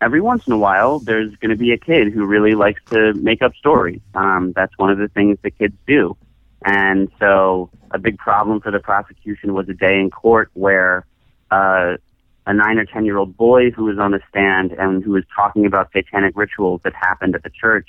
every 0.01 0.19
once 0.19 0.47
in 0.47 0.53
a 0.53 0.57
while, 0.57 0.99
there's 0.99 1.33
going 1.37 1.51
to 1.51 1.55
be 1.55 1.71
a 1.71 1.77
kid 1.77 2.11
who 2.11 2.25
really 2.25 2.55
likes 2.55 2.81
to 2.89 3.13
make 3.13 3.41
up 3.41 3.55
stories. 3.55 4.01
Um, 4.15 4.51
that's 4.55 4.77
one 4.77 4.89
of 4.89 4.97
the 4.97 5.07
things 5.07 5.37
that 5.43 5.57
kids 5.57 5.75
do. 5.87 6.17
And 6.65 7.09
so 7.19 7.69
a 7.91 7.99
big 7.99 8.17
problem 8.17 8.61
for 8.61 8.71
the 8.71 8.79
prosecution 8.79 9.53
was 9.53 9.69
a 9.69 9.73
day 9.73 9.99
in 9.99 10.09
court 10.09 10.49
where 10.53 11.05
uh, 11.49 11.97
a 12.45 12.53
nine 12.53 12.77
or 12.77 12.85
ten 12.85 13.05
year 13.05 13.17
old 13.17 13.37
boy 13.37 13.71
who 13.71 13.85
was 13.85 13.97
on 13.99 14.11
the 14.11 14.19
stand 14.29 14.71
and 14.73 15.03
who 15.03 15.11
was 15.11 15.23
talking 15.35 15.65
about 15.65 15.91
satanic 15.91 16.35
rituals 16.35 16.81
that 16.83 16.93
happened 16.93 17.35
at 17.35 17.43
the 17.43 17.49
church, 17.49 17.87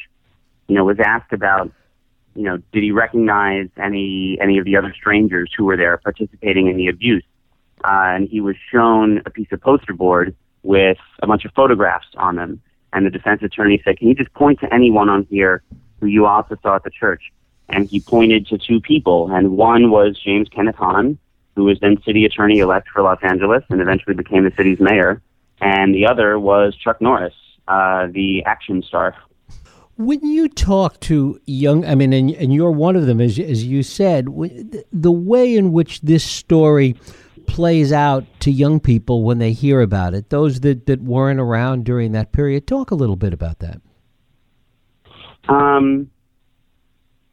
you 0.69 0.75
know, 0.75 0.85
was 0.85 0.99
asked 1.01 1.33
about, 1.33 1.71
you 2.35 2.43
know, 2.43 2.59
did 2.73 2.83
he 2.83 2.93
recognize 2.93 3.69
any 3.77 4.39
any 4.41 4.59
of 4.59 4.65
the 4.65 4.77
other 4.77 4.93
strangers 4.95 5.51
who 5.57 5.65
were 5.65 5.77
there 5.77 5.97
participating 5.99 6.69
in 6.69 6.77
the 6.77 6.89
abuse? 6.89 7.25
Uh, 7.85 8.15
and 8.15 8.29
he 8.29 8.41
was 8.41 8.57
shown 8.71 9.23
a 9.27 9.31
piece 9.31 9.49
of 9.53 9.61
poster 9.61 9.93
board 9.93 10.35
with 10.63 10.99
a 11.23 11.27
bunch 11.27 11.45
of 11.45 11.53
photographs 11.53 12.07
on 12.17 12.37
them. 12.37 12.61
And 12.93 13.07
the 13.07 13.11
defense 13.11 13.43
attorney 13.43 13.81
said, 13.85 13.99
"Can 13.99 14.09
you 14.09 14.15
just 14.15 14.33
point 14.35 14.61
to 14.61 14.73
anyone 14.73 15.09
on 15.09 15.27
here 15.31 15.63
who 16.01 16.07
you 16.07 16.27
also 16.27 16.57
saw 16.63 16.77
at 16.77 16.85
the 16.85 16.91
church?" 16.91 17.33
And 17.69 17.89
he 17.89 18.01
pointed 18.01 18.47
to 18.49 18.59
two 18.59 18.81
people, 18.81 19.31
and 19.33 19.57
one 19.57 19.91
was 19.91 20.21
James 20.23 20.49
Kenneth 20.49 20.77
Hahn, 20.77 21.19
who 21.57 21.65
was 21.65 21.79
then 21.81 21.97
city 22.03 22.25
attorney 22.25 22.59
elect 22.59 22.89
for 22.89 23.03
Los 23.03 23.19
Angeles 23.23 23.65
and 23.71 23.81
eventually 23.81 24.15
became 24.15 24.45
the 24.45 24.53
city's 24.57 24.81
mayor. 24.81 25.23
And 25.61 25.95
the 25.95 26.07
other 26.07 26.39
was 26.39 26.77
Chuck 26.77 27.01
Norris, 27.01 27.35
uh, 27.69 28.09
the 28.11 28.43
action 28.45 28.83
star. 28.83 29.15
When 29.97 30.25
you 30.25 30.49
talk 30.49 30.99
to 31.01 31.41
young, 31.45 31.85
I 31.85 31.95
mean, 31.95 32.13
and, 32.13 32.31
and 32.31 32.53
you're 32.53 32.73
one 32.73 32.97
of 32.97 33.07
them, 33.07 33.21
as, 33.21 33.39
as 33.39 33.65
you 33.65 33.83
said, 33.83 34.27
the 34.93 35.13
way 35.13 35.55
in 35.55 35.73
which 35.73 36.01
this 36.01 36.25
story 36.25 36.97
plays 37.53 37.93
out 37.93 38.25
to 38.41 38.51
young 38.51 38.81
people 38.81 39.25
when 39.25 39.39
they 39.39 39.53
hear 39.53 39.83
about 39.83 40.15
it, 40.15 40.31
those 40.31 40.61
that, 40.61 40.87
that 40.87 41.03
weren't 41.03 41.39
around 41.39 41.85
during 41.85 42.13
that 42.13 42.33
period, 42.33 42.67
talk 42.67 42.91
a 42.91 42.95
little 42.95 43.15
bit 43.15 43.35
about 43.35 43.59
that. 43.59 43.79
Um, 45.51 46.11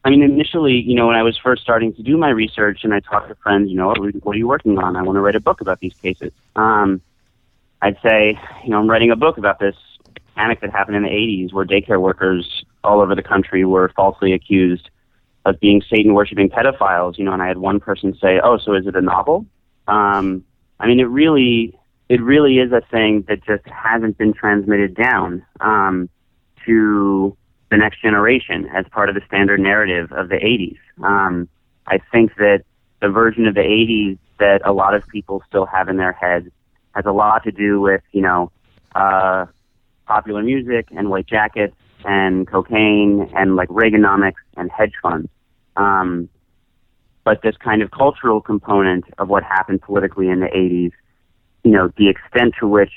I 0.04 0.10
mean, 0.10 0.22
initially, 0.22 0.74
you 0.74 0.94
know, 0.94 1.06
when 1.06 1.16
I 1.16 1.22
was 1.22 1.38
first 1.38 1.62
starting 1.62 1.94
to 1.94 2.02
do 2.02 2.18
my 2.18 2.28
research 2.28 2.80
and 2.84 2.92
I 2.92 3.00
talked 3.00 3.30
to 3.30 3.34
friends, 3.36 3.70
you 3.70 3.76
know, 3.76 3.88
what, 3.88 4.34
are 4.34 4.38
you 4.38 4.46
working 4.46 4.76
on? 4.76 4.94
I 4.94 5.00
want 5.00 5.16
to 5.16 5.20
write 5.20 5.36
a 5.36 5.40
book 5.40 5.62
about 5.62 5.80
these 5.80 5.94
cases. 5.94 6.32
Um, 6.54 7.00
I'd 7.80 7.96
say, 8.02 8.38
you 8.62 8.68
know, 8.68 8.78
I'm 8.78 8.90
writing 8.90 9.10
a 9.10 9.16
book 9.16 9.38
about 9.38 9.58
this 9.58 9.76
panic 10.36 10.60
that 10.60 10.70
happened 10.70 10.98
in 10.98 11.02
the 11.04 11.08
80s 11.08 11.54
where 11.54 11.64
daycare 11.64 11.98
workers 11.98 12.62
all 12.84 13.00
over 13.00 13.14
the 13.14 13.22
country 13.22 13.64
were 13.64 13.90
falsely 13.96 14.34
accused 14.34 14.90
of 15.46 15.58
being 15.60 15.80
Satan 15.88 16.12
worshiping 16.12 16.50
pedophiles, 16.50 17.16
you 17.16 17.24
know, 17.24 17.32
and 17.32 17.40
I 17.40 17.48
had 17.48 17.56
one 17.56 17.80
person 17.80 18.14
say, 18.20 18.38
"Oh, 18.44 18.58
so 18.58 18.74
is 18.74 18.86
it 18.86 18.94
a 18.94 19.00
novel?" 19.00 19.46
Um, 19.88 20.44
I 20.78 20.86
mean, 20.86 21.00
it 21.00 21.04
really, 21.04 21.78
it 22.08 22.22
really 22.22 22.58
is 22.58 22.72
a 22.72 22.80
thing 22.90 23.24
that 23.28 23.44
just 23.44 23.66
hasn't 23.66 24.18
been 24.18 24.32
transmitted 24.32 24.94
down 24.94 25.44
um, 25.60 26.08
to 26.66 27.36
the 27.70 27.76
next 27.76 28.02
generation 28.02 28.68
as 28.74 28.84
part 28.90 29.08
of 29.08 29.14
the 29.14 29.20
standard 29.26 29.60
narrative 29.60 30.10
of 30.12 30.28
the 30.28 30.36
80s. 30.36 30.78
Um, 31.04 31.48
I 31.86 31.98
think 32.12 32.34
that 32.36 32.64
the 33.00 33.08
version 33.08 33.46
of 33.46 33.54
the 33.54 33.60
80s 33.60 34.18
that 34.38 34.62
a 34.64 34.72
lot 34.72 34.94
of 34.94 35.06
people 35.08 35.42
still 35.48 35.66
have 35.66 35.88
in 35.88 35.96
their 35.96 36.12
heads 36.12 36.48
has 36.94 37.04
a 37.06 37.12
lot 37.12 37.44
to 37.44 37.52
do 37.52 37.80
with, 37.80 38.02
you 38.12 38.22
know, 38.22 38.50
uh, 38.94 39.46
popular 40.06 40.42
music 40.42 40.88
and 40.90 41.10
white 41.10 41.26
jackets 41.26 41.76
and 42.04 42.46
cocaine 42.48 43.30
and 43.36 43.54
like 43.54 43.68
Reaganomics 43.68 44.42
and 44.56 44.70
hedge 44.70 44.94
funds. 45.02 45.28
Um, 45.76 46.28
but 47.24 47.42
this 47.42 47.56
kind 47.56 47.82
of 47.82 47.90
cultural 47.90 48.40
component 48.40 49.04
of 49.18 49.28
what 49.28 49.42
happened 49.42 49.82
politically 49.82 50.28
in 50.28 50.40
the 50.40 50.46
80s, 50.46 50.92
you 51.64 51.70
know, 51.70 51.92
the 51.96 52.08
extent 52.08 52.54
to 52.60 52.66
which 52.66 52.92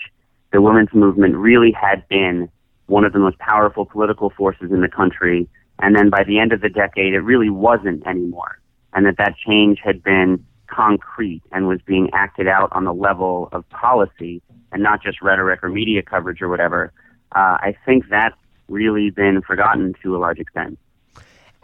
the 0.51 0.61
women's 0.61 0.93
movement 0.93 1.35
really 1.35 1.71
had 1.71 2.07
been 2.07 2.49
one 2.87 3.03
of 3.03 3.13
the 3.13 3.19
most 3.19 3.37
powerful 3.39 3.85
political 3.85 4.29
forces 4.29 4.71
in 4.71 4.81
the 4.81 4.87
country. 4.87 5.47
And 5.79 5.95
then 5.95 6.09
by 6.09 6.23
the 6.23 6.39
end 6.39 6.53
of 6.53 6.61
the 6.61 6.69
decade, 6.69 7.13
it 7.13 7.21
really 7.21 7.49
wasn't 7.49 8.05
anymore. 8.07 8.59
And 8.93 9.05
that 9.05 9.17
that 9.17 9.35
change 9.37 9.79
had 9.83 10.03
been 10.03 10.45
concrete 10.67 11.41
and 11.51 11.67
was 11.67 11.79
being 11.85 12.09
acted 12.13 12.47
out 12.47 12.69
on 12.71 12.85
the 12.85 12.93
level 12.93 13.49
of 13.51 13.67
policy 13.69 14.41
and 14.71 14.81
not 14.81 15.01
just 15.03 15.21
rhetoric 15.21 15.63
or 15.63 15.69
media 15.69 16.01
coverage 16.01 16.41
or 16.41 16.49
whatever. 16.49 16.91
Uh, 17.35 17.57
I 17.59 17.75
think 17.85 18.05
that's 18.09 18.35
really 18.67 19.09
been 19.09 19.41
forgotten 19.41 19.93
to 20.03 20.15
a 20.15 20.19
large 20.19 20.39
extent. 20.39 20.77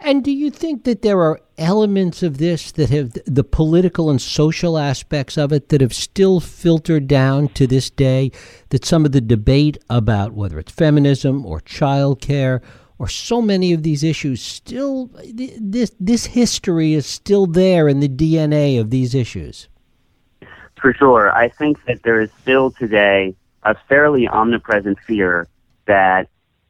And 0.02 0.24
do 0.24 0.32
you 0.32 0.50
think 0.50 0.84
that 0.84 1.02
there 1.02 1.20
are 1.20 1.40
elements 1.58 2.22
of 2.22 2.38
this 2.38 2.72
that 2.72 2.88
have 2.88 3.12
the 3.26 3.44
political 3.44 4.08
and 4.08 4.20
social 4.20 4.78
aspects 4.78 5.36
of 5.36 5.52
it 5.52 5.68
that 5.68 5.82
have 5.82 5.92
still 5.92 6.40
filtered 6.40 7.06
down 7.06 7.48
to 7.48 7.66
this 7.66 7.90
day? 7.90 8.32
That 8.70 8.84
some 8.84 9.04
of 9.04 9.12
the 9.12 9.20
debate 9.20 9.76
about 9.90 10.32
whether 10.32 10.58
it's 10.58 10.72
feminism 10.72 11.44
or 11.44 11.60
childcare 11.60 12.62
or 12.98 13.08
so 13.08 13.40
many 13.40 13.72
of 13.72 13.82
these 13.82 14.04
issues 14.04 14.42
still 14.42 15.10
this 15.34 15.90
this 15.98 16.26
history 16.26 16.92
is 16.92 17.06
still 17.06 17.46
there 17.46 17.88
in 17.88 18.00
the 18.00 18.08
DNA 18.08 18.80
of 18.80 18.90
these 18.90 19.14
issues. 19.14 19.68
For 20.80 20.94
sure, 20.94 21.30
I 21.34 21.48
think 21.48 21.84
that 21.84 22.02
there 22.02 22.20
is 22.20 22.30
still 22.40 22.70
today 22.70 23.34
a 23.64 23.74
fairly 23.88 24.26
omnipresent 24.26 24.98
fear 25.00 25.46
that 25.86 26.28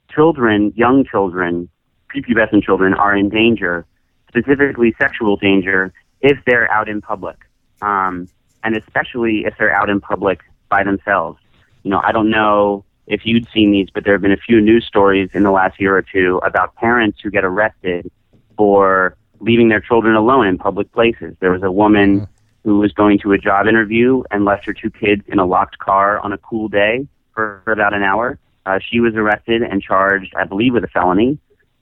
children, 0.08 0.72
young 0.74 1.04
children, 1.04 1.68
prepubescent 2.14 2.62
children 2.62 2.94
are 2.94 3.16
in 3.16 3.28
danger, 3.28 3.86
specifically 4.28 4.94
sexual 4.98 5.36
danger, 5.36 5.92
if 6.20 6.38
they're 6.46 6.70
out 6.70 6.88
in 6.88 7.00
public, 7.00 7.36
um, 7.82 8.28
and 8.62 8.76
especially 8.76 9.44
if 9.46 9.54
they're 9.58 9.74
out 9.74 9.88
in 9.88 10.00
public 10.00 10.40
by 10.68 10.84
themselves. 10.84 11.38
You 11.82 11.90
know, 11.90 12.00
I 12.04 12.12
don't 12.12 12.30
know 12.30 12.84
if 13.06 13.22
you'd 13.24 13.46
seen 13.52 13.72
these, 13.72 13.88
but 13.92 14.04
there 14.04 14.14
have 14.14 14.22
been 14.22 14.32
a 14.32 14.36
few 14.36 14.60
news 14.60 14.86
stories 14.86 15.30
in 15.34 15.42
the 15.42 15.50
last 15.50 15.80
year 15.80 15.96
or 15.96 16.02
two 16.02 16.40
about 16.44 16.74
parents 16.76 17.18
who 17.22 17.30
get 17.30 17.44
arrested 17.44 18.10
for 18.56 19.16
leaving 19.40 19.68
their 19.68 19.80
children 19.80 20.14
alone 20.14 20.46
in 20.46 20.58
public 20.58 20.92
places. 20.92 21.34
There 21.40 21.50
was 21.50 21.62
a 21.62 21.72
woman 21.72 22.20
mm-hmm. 22.20 22.68
who 22.68 22.78
was 22.78 22.92
going 22.92 23.18
to 23.20 23.32
a 23.32 23.38
job 23.38 23.66
interview 23.66 24.22
and 24.30 24.44
left 24.44 24.66
her 24.66 24.74
two 24.74 24.90
kids 24.90 25.22
in 25.26 25.38
a 25.38 25.46
locked 25.46 25.78
car 25.78 26.20
on 26.20 26.32
a 26.32 26.38
cool 26.38 26.68
day 26.68 27.08
for, 27.34 27.62
for 27.64 27.72
about 27.72 27.94
an 27.94 28.02
hour. 28.02 28.38
Uh, 28.66 28.78
she 28.78 29.00
was 29.00 29.14
arrested 29.14 29.62
and 29.62 29.82
charged, 29.82 30.32
I 30.36 30.44
believe, 30.44 30.74
with 30.74 30.84
a 30.84 30.88
felony. 30.88 31.38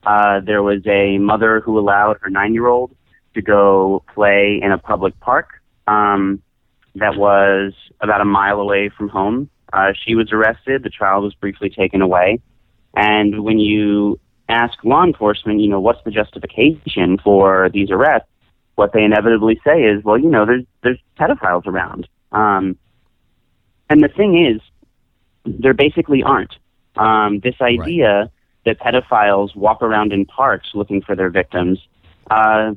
Uh, 0.09 0.41
there 0.41 0.63
was 0.63 0.81
a 0.87 1.19
mother 1.19 1.61
who 1.61 1.79
allowed 1.79 2.17
her 2.23 2.31
nine 2.31 2.55
year 2.55 2.67
old 2.67 2.97
to 3.35 3.43
go 3.43 4.03
play 4.15 4.59
in 4.63 4.73
a 4.73 4.79
public 4.79 5.21
park 5.21 5.61
um, 5.87 6.43
that 6.95 7.17
was 7.17 7.75
about 8.01 8.23
a 8.23 8.25
mile 8.25 8.59
away 8.59 8.89
from 8.89 9.11
home. 9.11 9.51
Uh, 9.71 9.93
she 10.03 10.15
was 10.15 10.33
arrested. 10.33 10.83
The 10.83 10.89
child 10.89 11.25
was 11.25 11.35
briefly 11.35 11.69
taken 11.69 12.01
away. 12.01 12.41
And 12.97 13.45
when 13.45 13.59
you 13.59 14.19
ask 14.49 14.83
law 14.83 15.05
enforcement, 15.05 15.61
you 15.61 15.69
know, 15.69 15.79
what's 15.79 16.03
the 16.05 16.11
justification 16.11 17.19
for 17.19 17.69
these 17.69 17.91
arrests? 17.91 18.31
What 18.77 18.95
they 18.95 19.03
inevitably 19.03 19.61
say 19.63 19.83
is, 19.83 20.03
well, 20.03 20.17
you 20.17 20.31
know, 20.31 20.47
there's 20.47 20.65
there's 20.83 20.99
pedophiles 21.21 21.67
around. 21.67 22.09
Um, 22.33 22.79
and 23.91 24.03
the 24.03 24.09
thing 24.09 24.47
is, 24.47 24.63
there 25.45 25.75
basically 25.75 26.23
aren't. 26.23 26.55
Um, 26.97 27.41
this 27.41 27.57
idea 27.61 28.21
right 28.21 28.31
that 28.69 28.79
pedophiles 28.79 29.57
walk 29.57 29.81
around 29.83 30.13
in 30.13 30.27
parks 30.27 30.69
looking 30.75 31.01
for 31.01 31.17
their 31.17 31.31
victims 31.31 31.79
uh, 32.31 32.73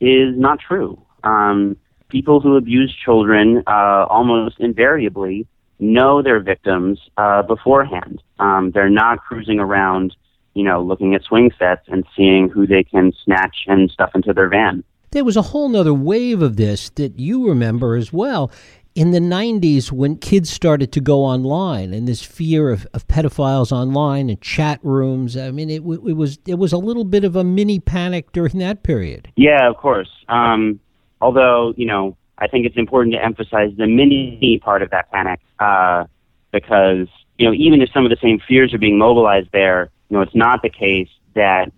is 0.00 0.36
not 0.36 0.60
true. 0.60 1.02
Um, 1.24 1.76
people 2.08 2.40
who 2.40 2.56
abuse 2.56 2.94
children 3.04 3.64
uh, 3.66 4.06
almost 4.08 4.60
invariably 4.60 5.48
know 5.80 6.22
their 6.22 6.40
victims 6.40 7.00
uh, 7.16 7.42
beforehand. 7.42 8.22
Um, 8.38 8.70
they're 8.72 8.88
not 8.88 9.18
cruising 9.18 9.58
around, 9.58 10.14
you 10.54 10.62
know, 10.62 10.80
looking 10.80 11.14
at 11.14 11.24
swing 11.24 11.50
sets 11.58 11.82
and 11.88 12.04
seeing 12.16 12.48
who 12.48 12.66
they 12.66 12.84
can 12.84 13.12
snatch 13.24 13.64
and 13.66 13.90
stuff 13.90 14.10
into 14.14 14.32
their 14.32 14.48
van. 14.48 14.84
There 15.10 15.24
was 15.24 15.36
a 15.36 15.42
whole 15.42 15.74
other 15.74 15.92
wave 15.92 16.40
of 16.40 16.56
this 16.56 16.88
that 16.90 17.18
you 17.18 17.48
remember 17.48 17.96
as 17.96 18.12
well 18.12 18.52
in 18.94 19.12
the 19.12 19.20
90s 19.20 19.92
when 19.92 20.16
kids 20.16 20.50
started 20.50 20.92
to 20.92 21.00
go 21.00 21.20
online 21.20 21.94
and 21.94 22.08
this 22.08 22.22
fear 22.22 22.70
of, 22.70 22.86
of 22.92 23.06
pedophiles 23.06 23.70
online 23.70 24.28
and 24.28 24.40
chat 24.40 24.80
rooms 24.82 25.36
i 25.36 25.50
mean 25.50 25.70
it, 25.70 25.76
it 25.76 26.16
was 26.16 26.38
it 26.46 26.56
was 26.56 26.72
a 26.72 26.78
little 26.78 27.04
bit 27.04 27.24
of 27.24 27.36
a 27.36 27.44
mini 27.44 27.78
panic 27.78 28.32
during 28.32 28.58
that 28.58 28.82
period. 28.82 29.30
Yeah 29.36 29.68
of 29.68 29.76
course. 29.76 30.10
Um, 30.28 30.80
although 31.20 31.72
you 31.76 31.86
know 31.86 32.16
i 32.38 32.46
think 32.46 32.66
it's 32.66 32.76
important 32.76 33.14
to 33.14 33.24
emphasize 33.24 33.72
the 33.76 33.86
mini 33.86 34.60
part 34.62 34.82
of 34.82 34.90
that 34.90 35.10
panic 35.10 35.40
uh, 35.60 36.04
because 36.52 37.06
you 37.38 37.46
know 37.46 37.54
even 37.54 37.80
if 37.80 37.90
some 37.92 38.04
of 38.04 38.10
the 38.10 38.18
same 38.20 38.40
fears 38.46 38.74
are 38.74 38.78
being 38.78 38.98
mobilized 38.98 39.48
there 39.52 39.90
you 40.08 40.16
know 40.16 40.22
it's 40.22 40.34
not 40.34 40.62
the 40.62 40.70
case 40.70 41.08
that 41.34 41.72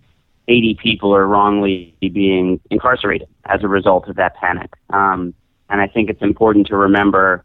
80 0.47 0.77
people 0.81 1.15
are 1.15 1.25
wrongly 1.25 1.95
being 2.01 2.59
incarcerated 2.69 3.27
as 3.45 3.63
a 3.63 3.67
result 3.67 4.09
of 4.09 4.17
that 4.17 4.35
panic. 4.35 4.73
Um, 4.89 5.33
and 5.73 5.81
I 5.81 5.87
think 5.87 6.11
it's 6.11 6.21
important 6.21 6.67
to 6.67 6.77
remember 6.77 7.43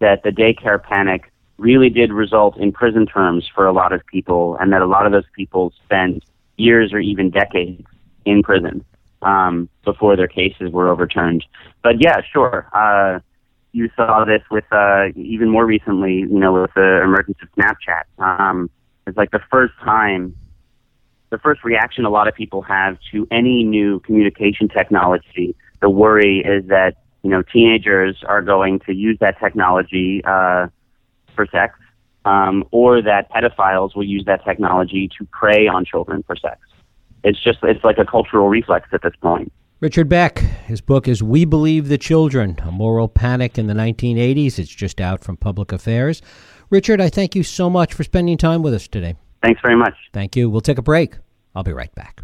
that 0.00 0.24
the 0.24 0.30
daycare 0.30 0.82
panic 0.82 1.32
really 1.56 1.88
did 1.88 2.12
result 2.12 2.56
in 2.56 2.72
prison 2.72 3.06
terms 3.06 3.48
for 3.54 3.64
a 3.64 3.72
lot 3.72 3.92
of 3.92 4.04
people, 4.06 4.56
and 4.60 4.72
that 4.72 4.82
a 4.82 4.86
lot 4.86 5.06
of 5.06 5.12
those 5.12 5.28
people 5.36 5.72
spent 5.84 6.24
years 6.56 6.92
or 6.92 6.98
even 6.98 7.30
decades 7.30 7.86
in 8.24 8.42
prison 8.42 8.84
um, 9.22 9.68
before 9.84 10.16
their 10.16 10.26
cases 10.26 10.72
were 10.72 10.88
overturned. 10.88 11.44
But 11.80 12.02
yeah, 12.02 12.20
sure. 12.32 12.68
Uh, 12.74 13.20
you 13.70 13.88
saw 13.94 14.24
this 14.24 14.42
with 14.50 14.64
uh, 14.72 15.10
even 15.14 15.48
more 15.48 15.64
recently, 15.64 16.14
you 16.14 16.40
know, 16.40 16.52
with 16.52 16.74
the 16.74 17.02
emergence 17.04 17.38
of 17.40 17.48
Snapchat. 17.52 18.02
Um, 18.18 18.68
it's 19.06 19.16
like 19.16 19.30
the 19.30 19.42
first 19.48 19.74
time, 19.84 20.34
the 21.30 21.38
first 21.38 21.62
reaction 21.62 22.04
a 22.04 22.10
lot 22.10 22.26
of 22.26 22.34
people 22.34 22.62
have 22.62 22.98
to 23.12 23.28
any 23.30 23.62
new 23.62 24.00
communication 24.00 24.68
technology. 24.68 25.54
The 25.80 25.88
worry 25.88 26.40
is 26.40 26.66
that 26.66 26.96
you 27.22 27.30
know, 27.30 27.42
teenagers 27.42 28.22
are 28.26 28.42
going 28.42 28.80
to 28.80 28.94
use 28.94 29.18
that 29.20 29.38
technology 29.38 30.22
uh, 30.24 30.68
for 31.34 31.46
sex, 31.46 31.78
um, 32.24 32.64
or 32.70 33.02
that 33.02 33.30
pedophiles 33.30 33.94
will 33.94 34.04
use 34.04 34.24
that 34.26 34.44
technology 34.44 35.08
to 35.18 35.26
prey 35.26 35.66
on 35.66 35.84
children 35.84 36.22
for 36.26 36.36
sex. 36.36 36.58
It's 37.22 37.42
just, 37.42 37.58
it's 37.62 37.84
like 37.84 37.98
a 37.98 38.06
cultural 38.06 38.48
reflex 38.48 38.88
at 38.92 39.02
this 39.02 39.14
point. 39.20 39.52
Richard 39.80 40.08
Beck, 40.10 40.38
his 40.38 40.82
book 40.82 41.08
is 41.08 41.22
We 41.22 41.46
Believe 41.46 41.88
the 41.88 41.96
Children, 41.96 42.58
A 42.62 42.70
Moral 42.70 43.08
Panic 43.08 43.56
in 43.56 43.66
the 43.66 43.74
1980s. 43.74 44.58
It's 44.58 44.70
just 44.70 45.00
out 45.00 45.24
from 45.24 45.38
Public 45.38 45.72
Affairs. 45.72 46.20
Richard, 46.68 47.00
I 47.00 47.08
thank 47.08 47.34
you 47.34 47.42
so 47.42 47.70
much 47.70 47.94
for 47.94 48.04
spending 48.04 48.36
time 48.36 48.62
with 48.62 48.74
us 48.74 48.86
today. 48.86 49.16
Thanks 49.42 49.60
very 49.62 49.76
much. 49.76 49.94
Thank 50.12 50.36
you. 50.36 50.50
We'll 50.50 50.60
take 50.60 50.78
a 50.78 50.82
break. 50.82 51.16
I'll 51.54 51.62
be 51.62 51.72
right 51.72 51.94
back. 51.94 52.22